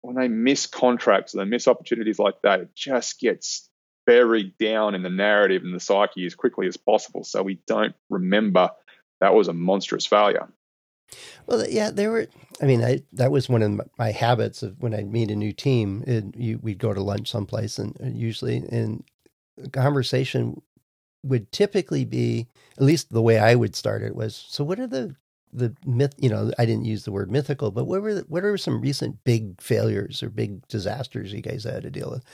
when 0.00 0.16
they 0.16 0.28
miss 0.28 0.66
contracts 0.66 1.34
or 1.34 1.38
they 1.38 1.44
miss 1.44 1.68
opportunities 1.68 2.18
like 2.18 2.42
that, 2.42 2.60
it 2.60 2.74
just 2.74 3.20
gets 3.20 3.68
buried 4.04 4.58
down 4.58 4.96
in 4.96 5.02
the 5.02 5.10
narrative 5.10 5.62
and 5.62 5.74
the 5.74 5.80
psyche 5.80 6.26
as 6.26 6.34
quickly 6.34 6.66
as 6.66 6.76
possible. 6.76 7.22
So 7.22 7.42
we 7.42 7.60
don't 7.68 7.94
remember 8.10 8.70
that 9.20 9.34
was 9.34 9.46
a 9.46 9.52
monstrous 9.52 10.04
failure. 10.04 10.48
Well, 11.46 11.64
yeah, 11.68 11.90
there 11.90 12.10
were. 12.10 12.26
I 12.60 12.66
mean, 12.66 12.82
I, 12.82 13.02
that 13.12 13.30
was 13.30 13.48
one 13.48 13.62
of 13.62 13.80
my 13.98 14.10
habits 14.10 14.62
of 14.62 14.80
when 14.80 14.94
I'd 14.94 15.12
meet 15.12 15.30
a 15.30 15.36
new 15.36 15.52
team. 15.52 16.02
It, 16.06 16.36
you, 16.36 16.58
we'd 16.60 16.78
go 16.78 16.92
to 16.92 17.02
lunch 17.02 17.30
someplace, 17.30 17.78
and 17.78 17.96
uh, 18.02 18.08
usually, 18.08 18.56
in 18.56 19.04
conversation 19.72 20.60
would 21.24 21.52
typically 21.52 22.04
be, 22.04 22.48
at 22.76 22.82
least 22.82 23.10
the 23.10 23.22
way 23.22 23.38
I 23.38 23.54
would 23.54 23.76
start 23.76 24.02
it 24.02 24.16
was, 24.16 24.34
so 24.48 24.64
what 24.64 24.80
are 24.80 24.88
the 24.88 25.14
the 25.52 25.74
myth, 25.84 26.14
you 26.18 26.28
know, 26.28 26.50
I 26.58 26.64
didn't 26.64 26.86
use 26.86 27.04
the 27.04 27.12
word 27.12 27.30
mythical, 27.30 27.70
but 27.70 27.84
what 27.84 28.02
were 28.02 28.14
the, 28.14 28.20
what 28.22 28.44
are 28.44 28.56
some 28.56 28.80
recent 28.80 29.22
big 29.24 29.60
failures 29.60 30.22
or 30.22 30.30
big 30.30 30.66
disasters 30.68 31.32
you 31.32 31.42
guys 31.42 31.64
had 31.64 31.82
to 31.82 31.90
deal 31.90 32.10
with? 32.10 32.24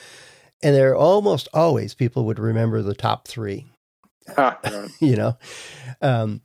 And 0.62 0.74
there 0.74 0.90
are 0.90 0.96
almost 0.96 1.48
always 1.52 1.94
people 1.94 2.24
would 2.24 2.38
remember 2.38 2.82
the 2.82 2.94
top 2.94 3.28
three, 3.28 3.66
you 5.00 5.16
know, 5.16 5.36
um, 6.00 6.42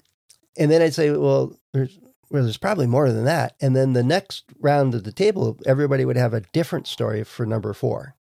and 0.58 0.72
then 0.72 0.82
I'd 0.82 0.94
say, 0.94 1.12
well, 1.12 1.58
there's 1.74 2.00
well, 2.30 2.44
there's 2.44 2.58
probably 2.58 2.88
more 2.88 3.12
than 3.12 3.26
that. 3.26 3.56
And 3.62 3.76
then 3.76 3.94
the 3.94 4.04
next 4.04 4.46
round 4.60 4.96
of 4.96 5.04
the 5.04 5.12
table, 5.12 5.60
everybody 5.68 6.04
would 6.04 6.18
have 6.18 6.34
a 6.34 6.42
different 6.42 6.88
story 6.88 7.24
for 7.24 7.46
number 7.46 7.74
four, 7.74 8.16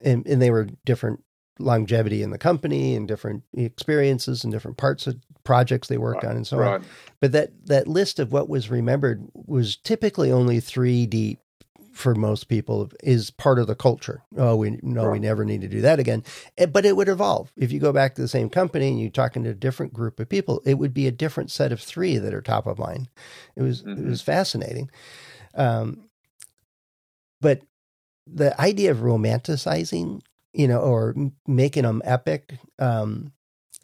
and 0.00 0.26
and 0.26 0.42
they 0.42 0.50
were 0.50 0.68
different 0.84 1.22
longevity 1.58 2.22
in 2.22 2.30
the 2.30 2.38
company 2.38 2.94
and 2.94 3.06
different 3.06 3.42
experiences 3.54 4.44
and 4.44 4.52
different 4.52 4.76
parts 4.76 5.06
of 5.06 5.16
projects 5.44 5.88
they 5.88 5.98
worked 5.98 6.22
right, 6.22 6.30
on 6.30 6.36
and 6.36 6.46
so 6.46 6.58
right. 6.58 6.74
on. 6.74 6.84
But 7.20 7.32
that 7.32 7.66
that 7.66 7.88
list 7.88 8.18
of 8.18 8.32
what 8.32 8.48
was 8.48 8.70
remembered 8.70 9.26
was 9.34 9.76
typically 9.76 10.30
only 10.32 10.60
three 10.60 11.06
deep 11.06 11.40
for 11.92 12.14
most 12.14 12.48
people 12.48 12.90
is 13.02 13.30
part 13.30 13.58
of 13.58 13.66
the 13.66 13.74
culture. 13.74 14.22
Oh, 14.36 14.56
we 14.56 14.78
no, 14.82 15.04
right. 15.04 15.12
we 15.12 15.18
never 15.18 15.44
need 15.44 15.60
to 15.60 15.68
do 15.68 15.82
that 15.82 16.00
again. 16.00 16.24
Eh, 16.56 16.66
but 16.66 16.86
it 16.86 16.96
would 16.96 17.08
evolve. 17.08 17.52
If 17.56 17.70
you 17.70 17.78
go 17.78 17.92
back 17.92 18.14
to 18.14 18.22
the 18.22 18.28
same 18.28 18.48
company 18.48 18.88
and 18.88 19.00
you're 19.00 19.10
talking 19.10 19.44
to 19.44 19.50
a 19.50 19.54
different 19.54 19.92
group 19.92 20.18
of 20.18 20.28
people, 20.28 20.62
it 20.64 20.74
would 20.74 20.94
be 20.94 21.06
a 21.06 21.12
different 21.12 21.50
set 21.50 21.70
of 21.70 21.80
three 21.80 22.16
that 22.16 22.32
are 22.32 22.40
top 22.40 22.66
of 22.66 22.78
mind. 22.78 23.08
It 23.56 23.62
was 23.62 23.82
mm-hmm. 23.82 24.06
it 24.06 24.08
was 24.08 24.22
fascinating. 24.22 24.90
Um, 25.54 26.08
but 27.40 27.60
the 28.26 28.58
idea 28.60 28.90
of 28.90 28.98
romanticizing, 28.98 30.22
you 30.52 30.68
know, 30.68 30.80
or 30.80 31.14
making 31.46 31.82
them 31.84 32.02
epic, 32.04 32.58
um, 32.78 33.32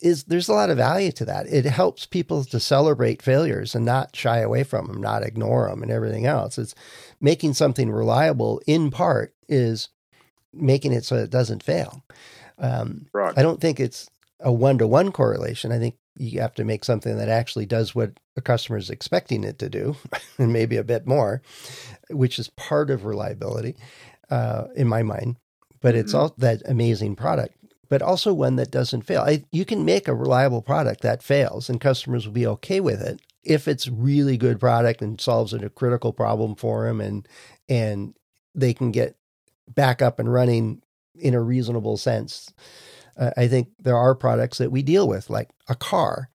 is 0.01 0.25
there's 0.25 0.49
a 0.49 0.55
lot 0.55 0.71
of 0.71 0.77
value 0.77 1.13
to 1.13 1.25
that. 1.25 1.47
It 1.47 1.65
helps 1.65 2.07
people 2.07 2.45
to 2.45 2.61
celebrate 2.61 3.23
failures 3.23 3.75
and 3.75 3.85
not 3.85 4.15
shy 4.15 4.39
away 4.39 4.65
from 4.65 4.87
them, 4.87 5.01
not 5.01 5.23
ignore 5.23 5.69
them 5.69 5.83
and 5.83 5.91
everything 5.91 6.27
else. 6.27 6.59
It's 6.59 6.75
making 7.21 7.55
something 7.55 7.91
reliable 7.91 8.61
in 8.67 8.91
part 8.91 9.35
is 9.49 9.89
making 10.53 10.93
it 10.93 11.05
so 11.05 11.17
it 11.17 11.31
doesn't 11.31 11.63
fail. 11.63 12.05
Um, 12.59 13.07
right. 13.13 13.37
I 13.37 13.43
don't 13.43 13.61
think 13.61 13.81
it's 13.81 14.09
a 14.41 14.53
one 14.53 14.79
to 14.79 14.87
one 14.87 15.13
correlation. 15.13 15.73
I 15.73 15.79
think 15.79 15.97
you 16.17 16.41
have 16.41 16.55
to 16.55 16.65
make 16.65 16.85
something 16.85 17.17
that 17.17 17.29
actually 17.29 17.67
does 17.67 17.95
what 17.95 18.19
a 18.37 18.41
customer 18.41 18.79
is 18.79 18.91
expecting 18.91 19.45
it 19.45 19.59
to 19.61 19.69
do, 19.69 19.97
and 20.39 20.53
maybe 20.53 20.77
a 20.77 20.85
bit 20.85 21.07
more, 21.07 21.43
which 22.11 22.39
is 22.39 22.49
part 22.51 22.91
of 22.91 23.05
reliability 23.05 23.77
uh, 24.31 24.65
in 24.75 24.89
my 24.89 25.03
mind. 25.03 25.37
But 25.81 25.95
it's 25.95 26.13
mm-hmm. 26.13 26.23
all 26.23 26.35
that 26.39 26.63
amazing 26.67 27.17
product, 27.17 27.55
but 27.89 28.03
also 28.03 28.33
one 28.33 28.57
that 28.57 28.71
doesn't 28.71 29.03
fail. 29.03 29.23
I, 29.23 29.45
you 29.53 29.65
can 29.65 29.85
make 29.85 30.09
a 30.09 30.15
reliable 30.15 30.63
product 30.63 31.03
that 31.03 31.23
fails, 31.23 31.69
and 31.69 31.81
customers 31.81 32.27
will 32.27 32.35
be 32.35 32.47
okay 32.47 32.81
with 32.81 33.01
it 33.01 33.21
if 33.45 33.69
it's 33.69 33.89
really 33.89 34.37
good 34.37 34.61
product 34.61 35.01
and 35.01 35.21
solves 35.21 35.53
a 35.53 35.69
critical 35.71 36.13
problem 36.13 36.55
for 36.55 36.87
them, 36.87 37.01
and 37.01 37.27
and 37.69 38.15
they 38.55 38.75
can 38.75 38.91
get 38.91 39.17
back 39.69 40.03
up 40.03 40.19
and 40.19 40.33
running 40.33 40.83
in 41.19 41.35
a 41.35 41.41
reasonable 41.41 41.97
sense. 41.97 42.53
Uh, 43.17 43.31
I 43.37 43.49
think 43.49 43.69
there 43.79 43.97
are 43.97 44.15
products 44.15 44.59
that 44.59 44.71
we 44.71 44.83
deal 44.83 45.09
with, 45.09 45.29
like 45.29 45.51
a 45.69 45.75
car, 45.75 46.31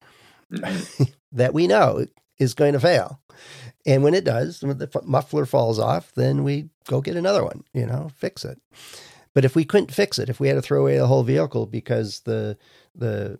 mm-hmm. 0.51 1.03
that 1.31 1.53
we 1.53 1.67
know 1.67 2.05
is 2.39 2.53
going 2.53 2.73
to 2.73 2.79
fail. 2.79 3.19
And 3.85 4.03
when 4.03 4.13
it 4.13 4.23
does, 4.23 4.61
when 4.61 4.77
the 4.77 4.89
muffler 5.03 5.45
falls 5.45 5.79
off, 5.79 6.11
then 6.13 6.43
we 6.43 6.69
go 6.87 7.01
get 7.01 7.15
another 7.15 7.43
one, 7.43 7.63
you 7.73 7.85
know, 7.85 8.11
fix 8.15 8.45
it. 8.45 8.59
But 9.33 9.45
if 9.45 9.55
we 9.55 9.65
couldn't 9.65 9.93
fix 9.93 10.19
it, 10.19 10.29
if 10.29 10.39
we 10.39 10.47
had 10.47 10.55
to 10.55 10.61
throw 10.61 10.81
away 10.81 10.97
the 10.97 11.07
whole 11.07 11.23
vehicle 11.23 11.65
because 11.65 12.21
the 12.21 12.57
the 12.95 13.39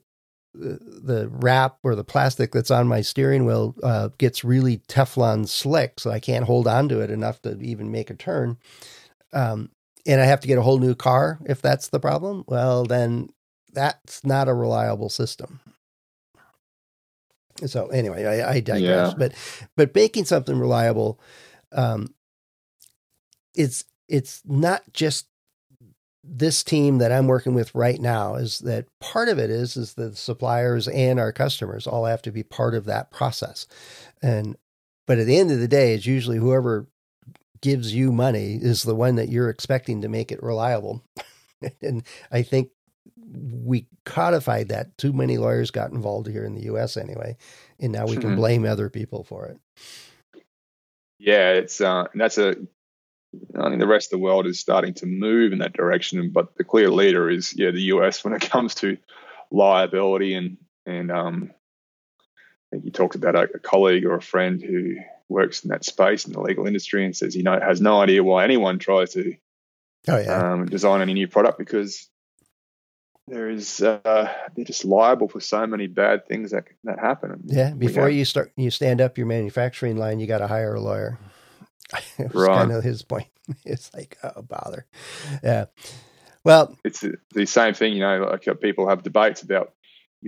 the, 0.56 1.28
wrap 1.32 1.78
or 1.82 1.96
the 1.96 2.04
plastic 2.04 2.52
that's 2.52 2.70
on 2.70 2.88
my 2.88 3.02
steering 3.02 3.46
wheel 3.46 3.76
uh, 3.82 4.10
gets 4.20 4.44
really 4.44 4.78
Teflon 4.88 5.48
slick, 5.48 6.00
so 6.00 6.12
I 6.12 6.20
can't 6.20 6.46
hold 6.46 6.68
on 6.68 6.88
to 6.90 7.00
it 7.00 7.10
enough 7.10 7.42
to 7.42 7.60
even 7.60 7.92
make 7.92 8.12
a 8.12 8.16
turn, 8.16 8.58
um, 9.32 9.72
and 10.06 10.22
I 10.22 10.26
have 10.26 10.42
to 10.42 10.48
get 10.48 10.60
a 10.60 10.62
whole 10.62 10.78
new 10.78 10.94
car 10.96 11.40
if 11.46 11.62
that's 11.62 11.88
the 11.88 12.00
problem, 12.00 12.44
well, 12.48 12.84
then 12.84 13.30
that's 13.72 14.24
not 14.24 14.48
a 14.48 14.54
reliable 14.54 15.10
system. 15.10 15.60
So 17.66 17.88
anyway, 17.88 18.26
I, 18.26 18.54
I 18.54 18.60
digress. 18.60 19.12
Yeah. 19.12 19.14
But 19.18 19.34
but 19.76 19.96
making 19.96 20.26
something 20.26 20.58
reliable, 20.58 21.20
um, 21.72 22.14
it's 23.56 23.86
it's 24.08 24.42
not 24.46 24.82
just 24.92 25.28
this 26.24 26.64
team 26.64 27.00
that 27.00 27.12
I'm 27.12 27.28
working 27.28 27.54
with 27.54 27.74
right 27.76 28.00
now. 28.00 28.36
Is 28.36 28.60
that 28.60 28.88
part 29.00 29.30
of 29.30 29.38
it 29.38 29.50
is 29.50 29.76
is 29.76 29.94
the 29.94 30.16
suppliers 30.16 30.88
and 30.88 31.20
our 31.20 31.32
customers 31.32 31.86
all 31.86 32.06
have 32.06 32.22
to 32.24 32.32
be 32.32 32.44
part 32.44 32.76
of 32.76 32.86
that 32.86 33.12
process, 33.12 33.68
and 34.22 34.56
but 35.06 35.20
at 35.20 35.28
the 35.28 35.38
end 35.38 35.52
of 35.52 35.60
the 35.60 35.68
day, 35.68 35.94
it's 35.94 36.06
usually 36.06 36.38
whoever 36.38 36.88
gives 37.62 37.94
you 37.94 38.12
money 38.12 38.60
is 38.62 38.84
the 38.84 38.96
one 38.96 39.16
that 39.16 39.30
you're 39.30 39.50
expecting 39.50 40.02
to 40.02 40.10
make 40.10 40.32
it 40.32 40.44
reliable. 40.44 41.04
and 41.82 42.04
I 42.32 42.42
think 42.42 42.70
we 43.34 43.88
codified 44.06 44.70
that. 44.70 44.98
Too 44.98 45.14
many 45.14 45.38
lawyers 45.38 45.72
got 45.72 45.92
involved 45.92 46.28
here 46.28 46.46
in 46.46 46.56
the 46.56 46.64
US 46.74 46.98
anyway. 46.98 47.38
And 47.80 47.92
now 47.92 48.06
we 48.06 48.16
can 48.16 48.32
mm-hmm. 48.32 48.36
blame 48.36 48.66
other 48.66 48.90
people 48.90 49.24
for 49.24 49.46
it. 49.48 49.60
Yeah, 51.20 51.52
it's 51.52 51.80
uh, 51.80 52.08
that's 52.14 52.38
a 52.38 52.58
I 53.60 53.70
think 53.70 53.80
the 53.80 53.88
rest 53.88 54.08
of 54.08 54.20
the 54.20 54.24
world 54.24 54.46
is 54.46 54.60
starting 54.60 54.94
to 54.96 55.06
move 55.06 55.54
in 55.54 55.60
that 55.60 55.74
direction, 55.74 56.30
but 56.32 56.56
the 56.56 56.64
clear 56.64 56.90
leader 56.90 57.30
is 57.30 57.54
yeah 57.56 57.72
the 57.72 57.82
US 57.94 58.24
when 58.24 58.34
it 58.34 58.42
comes 58.52 58.76
to 58.76 58.98
liability 59.52 60.34
and 60.34 60.58
and 60.86 61.12
um, 61.12 61.52
I 61.52 62.76
think 62.76 62.86
you 62.86 62.92
talked 62.92 63.16
about 63.16 63.36
a, 63.36 63.44
a 63.56 63.60
colleague 63.60 64.06
or 64.06 64.16
a 64.16 64.22
friend 64.22 64.62
who 64.62 64.98
works 65.30 65.64
in 65.64 65.70
that 65.70 65.86
space 65.86 66.26
in 66.26 66.34
the 66.34 66.42
legal 66.42 66.68
industry 66.68 67.06
and 67.06 67.16
says 67.16 67.34
he 67.34 67.42
know, 67.42 67.60
has 67.60 67.80
no 67.80 68.02
idea 68.02 68.24
why 68.24 68.44
anyone 68.44 68.80
tries 68.80 69.14
to 69.14 69.36
oh, 70.08 70.18
yeah. 70.18 70.54
um, 70.54 70.66
design 70.66 71.02
any 71.02 71.14
new 71.14 71.28
product 71.28 71.58
because 71.58 72.10
there 73.28 73.50
is 73.50 73.82
uh, 73.82 74.34
they're 74.56 74.66
just 74.66 74.84
liable 74.84 75.30
for 75.30 75.40
so 75.40 75.66
many 75.66 75.88
bad 75.88 76.28
things 76.28 76.52
that 76.52 76.66
that 76.84 77.00
happen. 77.00 77.42
Yeah, 77.46 77.72
before 77.72 78.10
you 78.10 78.26
start 78.26 78.52
you 78.58 78.70
stand 78.70 79.00
up 79.00 79.18
your 79.18 79.28
manufacturing 79.28 79.96
line, 79.96 80.20
you 80.20 80.28
got 80.28 80.40
to 80.40 80.48
hire 80.48 80.76
a 80.76 80.82
lawyer. 80.82 81.18
It 82.18 82.34
was 82.34 82.48
kind 82.48 82.72
of 82.72 82.84
his 82.84 83.02
point. 83.02 83.28
It's 83.66 83.94
like 83.94 84.18
oh 84.24 84.42
bother, 84.42 84.86
yeah. 85.44 85.66
Well, 86.46 86.78
it's 86.86 87.04
the 87.32 87.46
same 87.46 87.74
thing. 87.74 87.94
You 87.94 88.00
know, 88.00 88.30
like 88.32 88.48
uh, 88.48 88.54
people 88.54 88.88
have 88.88 89.04
debates 89.04 89.42
about 89.42 89.74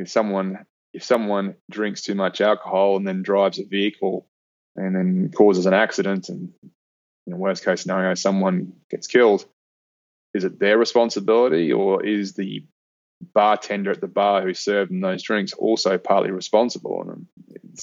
know, 0.01 0.05
someone 0.05 0.65
if 0.93 1.03
someone 1.03 1.55
drinks 1.69 2.01
too 2.01 2.15
much 2.15 2.41
alcohol 2.41 2.95
and 2.95 3.07
then 3.07 3.21
drives 3.21 3.59
a 3.59 3.65
vehicle 3.65 4.27
and 4.75 4.95
then 4.95 5.31
causes 5.35 5.65
an 5.65 5.73
accident 5.73 6.29
and 6.29 6.53
in 6.63 7.31
the 7.31 7.35
worst 7.35 7.65
case 7.65 7.81
scenario 7.81 8.13
someone 8.13 8.73
gets 8.89 9.07
killed 9.07 9.45
is 10.33 10.43
it 10.43 10.59
their 10.59 10.77
responsibility 10.77 11.71
or 11.71 12.05
is 12.05 12.33
the 12.33 12.65
bartender 13.33 13.91
at 13.91 14.01
the 14.01 14.07
bar 14.07 14.41
who 14.41 14.53
served 14.53 14.91
them 14.91 15.01
those 15.01 15.23
drinks 15.23 15.53
also 15.53 15.97
partly 15.97 16.31
responsible 16.31 17.01
and 17.01 17.25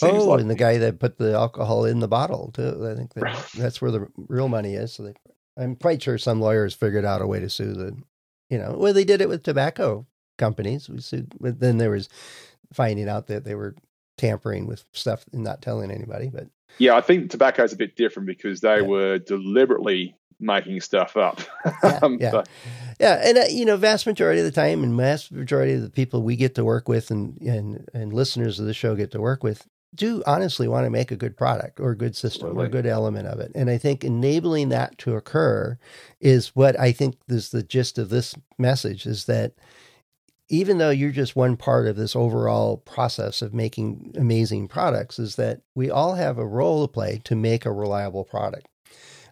oh 0.03 0.25
like 0.25 0.41
and 0.41 0.51
the 0.51 0.55
guy 0.55 0.79
that 0.79 0.99
put 0.99 1.19
the 1.19 1.35
alcohol 1.35 1.85
in 1.85 2.01
the 2.01 2.09
bottle 2.09 2.51
too. 2.53 2.87
I 2.87 2.95
think 2.95 3.15
that, 3.15 3.49
that's 3.57 3.81
where 3.81 3.91
the 3.91 4.09
real 4.17 4.49
money 4.49 4.75
is 4.75 4.93
so 4.93 5.05
they, 5.05 5.15
i'm 5.59 5.77
quite 5.77 6.03
sure 6.03 6.19
some 6.19 6.41
lawyers 6.41 6.75
figured 6.75 7.05
out 7.05 7.23
a 7.23 7.27
way 7.27 7.41
to 7.41 7.51
sue 7.51 7.73
the 7.73 7.97
you 8.51 8.59
know 8.59 8.77
well 8.79 8.93
they 8.93 9.05
did 9.05 9.21
it 9.21 9.29
with 9.29 9.43
tobacco 9.43 10.07
companies. 10.39 10.89
We 10.89 11.01
sued 11.01 11.33
but 11.41 11.61
then 11.61 11.79
there 11.79 11.91
was 11.91 12.09
finding 12.73 13.09
out 13.09 13.27
that 13.29 13.45
they 13.45 13.55
were 13.55 13.75
tampering 14.19 14.67
with 14.67 14.85
stuff 14.93 15.25
and 15.33 15.43
not 15.43 15.63
telling 15.63 15.91
anybody 15.91 16.29
but 16.29 16.49
yeah, 16.79 16.97
I 16.97 17.01
think 17.01 17.31
tobacco 17.31 17.65
is 17.65 17.73
a 17.73 17.77
bit 17.77 17.97
different 17.97 18.27
because 18.27 18.61
they 18.61 18.77
yeah. 18.77 18.87
were 18.87 19.19
deliberately 19.19 20.17
making 20.43 20.81
stuff 20.81 21.17
up. 21.17 21.41
yeah, 21.65 21.99
um, 22.03 22.19
yeah. 22.21 22.31
But, 22.31 22.49
yeah, 23.01 23.21
and 23.25 23.39
uh, 23.39 23.45
you 23.49 23.65
know, 23.65 23.77
vast 23.77 24.07
majority 24.07 24.41
of 24.41 24.45
the 24.45 24.53
time, 24.53 24.83
and 24.83 24.97
vast 24.97 25.33
majority 25.33 25.73
of 25.75 25.83
the 25.83 25.91
people 25.91 26.23
we 26.23 26.37
get 26.37 26.55
to 26.57 26.65
work 26.65 26.89
with, 26.89 27.11
and 27.11 27.41
and 27.41 27.89
and 27.95 28.13
listeners 28.13 28.61
of 28.61 28.67
the 28.67 28.75
show 28.75 28.95
get 28.95 29.11
to 29.13 29.21
work 29.21 29.43
with, 29.43 29.67
do 29.95 30.23
honestly 30.27 30.69
want 30.69 30.85
to 30.85 30.91
make 30.91 31.11
a 31.11 31.17
good 31.17 31.37
product 31.37 31.81
or 31.81 31.91
a 31.91 31.97
good 31.97 32.17
system 32.17 32.59
or 32.59 32.65
a 32.65 32.69
good 32.69 32.87
element 32.87 33.27
of 33.27 33.41
it. 33.41 33.53
And 33.55 33.71
I 33.71 33.79
think 33.79 34.05
enabling 34.05 34.69
that 34.71 34.99
to 34.99 35.17
occur 35.17 35.79
is 36.21 36.49
what 36.49 36.79
I 36.79 36.93
think 36.93 37.17
is 37.29 37.51
the 37.51 37.63
gist 37.63 37.99
of 37.99 38.09
this 38.09 38.35
message: 38.59 39.07
is 39.07 39.25
that 39.25 39.55
even 40.49 40.79
though 40.79 40.91
you're 40.91 41.11
just 41.11 41.35
one 41.35 41.57
part 41.57 41.87
of 41.87 41.97
this 41.97 42.15
overall 42.15 42.77
process 42.77 43.41
of 43.41 43.55
making 43.55 44.15
amazing 44.19 44.69
products, 44.69 45.19
is 45.19 45.37
that 45.37 45.63
we 45.75 45.91
all 45.91 46.15
have 46.15 46.37
a 46.37 46.47
role 46.47 46.87
to 46.87 46.93
play 46.93 47.21
to 47.25 47.35
make 47.35 47.65
a 47.65 47.73
reliable 47.73 48.25
product 48.25 48.67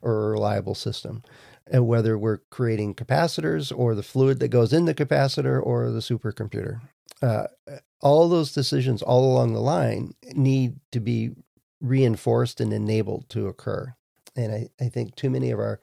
or 0.03 0.27
a 0.27 0.31
reliable 0.31 0.75
system. 0.75 1.23
And 1.67 1.87
whether 1.87 2.19
we're 2.19 2.39
creating 2.51 2.95
capacitors 2.95 3.77
or 3.77 3.95
the 3.95 4.03
fluid 4.03 4.41
that 4.41 4.49
goes 4.49 4.73
in 4.73 4.87
the 4.87 4.95
capacitor 4.95 5.65
or 5.65 5.91
the 5.91 6.01
supercomputer, 6.01 6.81
uh, 7.23 7.47
all 8.01 8.29
those 8.29 8.53
decisions 8.53 9.03
all 9.03 9.25
along 9.25 9.53
the 9.53 9.61
line 9.61 10.15
need 10.33 10.81
to 10.91 11.01
be 11.01 11.31
reinforced 11.81 12.61
and 12.61 12.73
enabled 12.73 13.29
to 13.31 13.47
occur. 13.47 13.95
And 14.37 14.53
I, 14.53 14.69
I 14.81 14.89
think 14.89 15.15
too 15.15 15.31
many 15.31 15.51
of 15.51 15.59
our, 15.59 15.81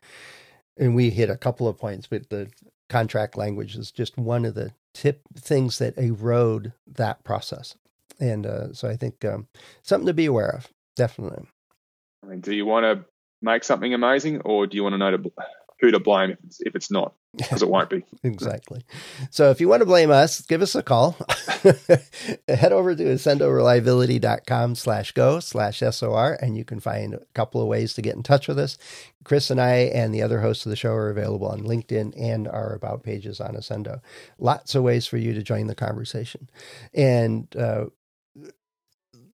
and 0.78 0.96
we 0.96 1.10
hit 1.10 1.30
a 1.30 1.38
couple 1.38 1.68
of 1.68 1.78
points, 1.78 2.08
but 2.08 2.30
the 2.30 2.50
contract 2.90 3.38
language 3.38 3.76
is 3.76 3.92
just 3.92 4.18
one 4.18 4.46
of 4.46 4.56
the 4.56 4.74
tip 4.94 5.22
things 5.36 5.78
that 5.80 5.98
erode 5.98 6.74
that 6.88 7.24
process. 7.24 7.76
And 8.20 8.46
uh, 8.46 8.74
so 8.74 8.90
I 8.90 8.96
think 8.96 9.24
um, 9.24 9.48
something 9.84 10.08
to 10.08 10.14
be 10.14 10.26
aware 10.26 10.50
of, 10.50 10.68
definitely. 10.96 11.46
I 12.24 12.28
mean, 12.28 12.40
do 12.40 12.54
you 12.54 12.66
want 12.66 12.84
to 12.84 13.06
make 13.42 13.64
something 13.64 13.94
amazing, 13.94 14.42
or 14.42 14.68
do 14.68 14.78
you 14.78 14.84
want 14.84 14.94
to 14.94 14.98
know 14.98 15.18
to, 15.18 15.32
who 15.80 15.92
to 15.92 16.00
blame 16.00 16.32
if 16.32 16.40
it's, 16.44 16.62
if 16.62 16.76
it's 16.76 16.92
not? 16.92 17.14
Because 17.38 17.62
it 17.62 17.70
won't 17.70 17.92
be. 17.92 18.04
exactly. 18.24 18.84
So 19.30 19.52
if 19.52 19.62
you 19.62 19.68
want 19.68 19.82
to 19.82 19.86
blame 19.86 20.10
us, 20.10 20.42
give 20.42 20.64
us 20.64 20.74
a 20.74 20.82
call. 20.82 21.12
Head 22.48 22.72
over 22.72 22.96
to 22.96 23.04
accendoreliability.com 23.04 24.74
slash 24.74 25.12
go 25.12 25.40
slash 25.40 25.84
SOR, 25.88 26.40
and 26.42 26.58
you 26.58 26.66
can 26.66 26.80
find 26.80 27.14
a 27.14 27.22
couple 27.36 27.62
of 27.62 27.68
ways 27.68 27.94
to 27.94 28.02
get 28.02 28.16
in 28.16 28.24
touch 28.24 28.48
with 28.48 28.58
us. 28.58 28.80
Chris 29.24 29.52
and 29.52 29.62
I 29.62 29.74
and 29.94 30.16
the 30.16 30.24
other 30.24 30.42
hosts 30.42 30.66
of 30.66 30.72
the 30.72 30.76
show 30.76 30.94
are 30.94 31.12
available 31.12 31.48
on 31.48 31.62
LinkedIn 31.62 32.20
and 32.20 32.48
our 32.48 32.74
about 32.74 33.04
pages 33.04 33.40
on 33.40 33.54
Accendo. 33.54 34.02
Lots 34.40 34.74
of 34.74 34.82
ways 34.82 35.06
for 35.06 35.18
you 35.18 35.34
to 35.36 35.44
join 35.44 35.68
the 35.68 35.76
conversation. 35.76 36.50
And 36.96 37.56
uh, 37.56 37.86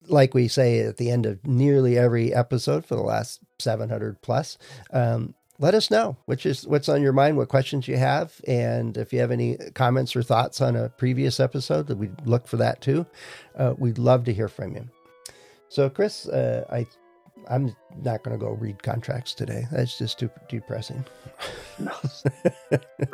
like 0.08 0.34
we 0.34 0.48
say 0.48 0.80
at 0.80 0.98
the 0.98 1.12
end 1.12 1.26
of 1.26 1.46
nearly 1.46 1.98
every 1.98 2.34
episode 2.34 2.86
for 2.86 2.96
the 2.96 3.02
last 3.02 3.39
700 3.60 4.22
plus, 4.22 4.58
um, 4.92 5.34
let 5.60 5.76
us 5.76 5.92
know 5.92 6.18
which 6.26 6.46
is 6.46 6.68
what's 6.68 6.89
on 6.89 7.02
your 7.02 7.13
mind, 7.13 7.38
what 7.38 7.48
questions 7.48 7.88
you 7.88 7.98
have, 7.98 8.42
and 8.48 8.98
if 8.98 9.13
you 9.13 9.20
have 9.20 9.32
any 9.32 9.58
comments 9.76 10.16
or 10.16 10.24
thoughts 10.24 10.62
on 10.62 10.76
a 10.76 10.89
previous 10.89 11.39
episode, 11.39 11.88
that 11.88 11.98
we'd 11.98 12.26
look 12.26 12.48
for 12.48 12.58
that 12.58 12.82
too. 12.82 13.06
Uh, 13.56 13.74
we'd 13.78 13.98
love 13.98 14.26
to 14.26 14.34
hear 14.34 14.48
from 14.48 14.76
you. 14.76 14.89
So, 15.70 15.89
Chris, 15.89 16.28
uh, 16.28 16.66
I 16.70 16.86
I'm 17.50 17.76
not 18.04 18.24
going 18.24 18.38
to 18.38 18.44
go 18.44 18.52
read 18.52 18.82
contracts 18.84 19.34
today. 19.34 19.68
That's 19.72 19.98
just 19.98 20.20
too 20.20 20.30
depressing. 20.48 21.04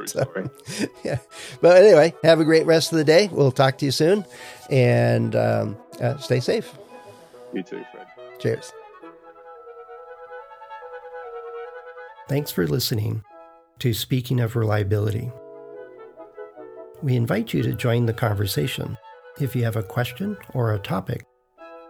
so, 0.06 0.49
yeah. 1.04 1.19
But 1.62 1.78
anyway, 1.78 2.13
have 2.23 2.39
a 2.39 2.45
great 2.45 2.65
rest 2.65 2.91
of 2.91 2.97
the 2.97 3.04
day. 3.04 3.30
We'll 3.32 3.52
talk 3.52 3.78
to 3.80 3.86
you 3.86 3.91
soon, 3.91 4.25
and 4.69 5.36
um, 5.36 5.78
uh, 6.01 6.17
stay 6.17 6.39
safe. 6.39 6.77
You 7.53 7.63
too, 7.63 7.83
Fred. 7.91 8.07
Cheers. 8.39 8.71
Thanks 12.27 12.51
for 12.51 12.67
listening 12.67 13.23
to 13.79 13.93
Speaking 13.93 14.39
of 14.39 14.55
Reliability. 14.55 15.31
We 17.01 17.15
invite 17.15 17.53
you 17.53 17.63
to 17.63 17.73
join 17.73 18.05
the 18.05 18.13
conversation 18.13 18.97
If 19.39 19.55
you 19.55 19.63
have 19.63 19.77
a 19.77 19.83
question 19.83 20.35
or 20.53 20.73
a 20.73 20.79
topic 20.79 21.25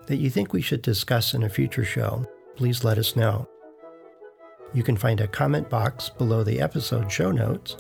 that 0.05 0.17
you 0.17 0.29
think 0.29 0.53
we 0.53 0.61
should 0.61 0.83
discuss 0.83 1.33
in 1.33 1.41
a 1.41 1.49
future 1.49 1.83
show, 1.83 2.27
please 2.55 2.83
let 2.83 2.99
us 2.99 3.15
know. 3.15 3.47
You 4.71 4.83
can 4.83 4.95
find 4.95 5.19
a 5.19 5.27
comment 5.27 5.67
box 5.67 6.09
below 6.09 6.43
the 6.43 6.61
episode 6.61 7.11
show 7.11 7.31
notes, 7.31 7.75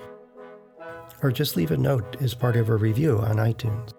or 1.21 1.31
just 1.31 1.55
leave 1.55 1.69
a 1.69 1.77
note 1.77 2.19
as 2.19 2.33
part 2.33 2.55
of 2.55 2.69
a 2.69 2.75
review 2.75 3.19
on 3.19 3.35
iTunes. 3.35 3.93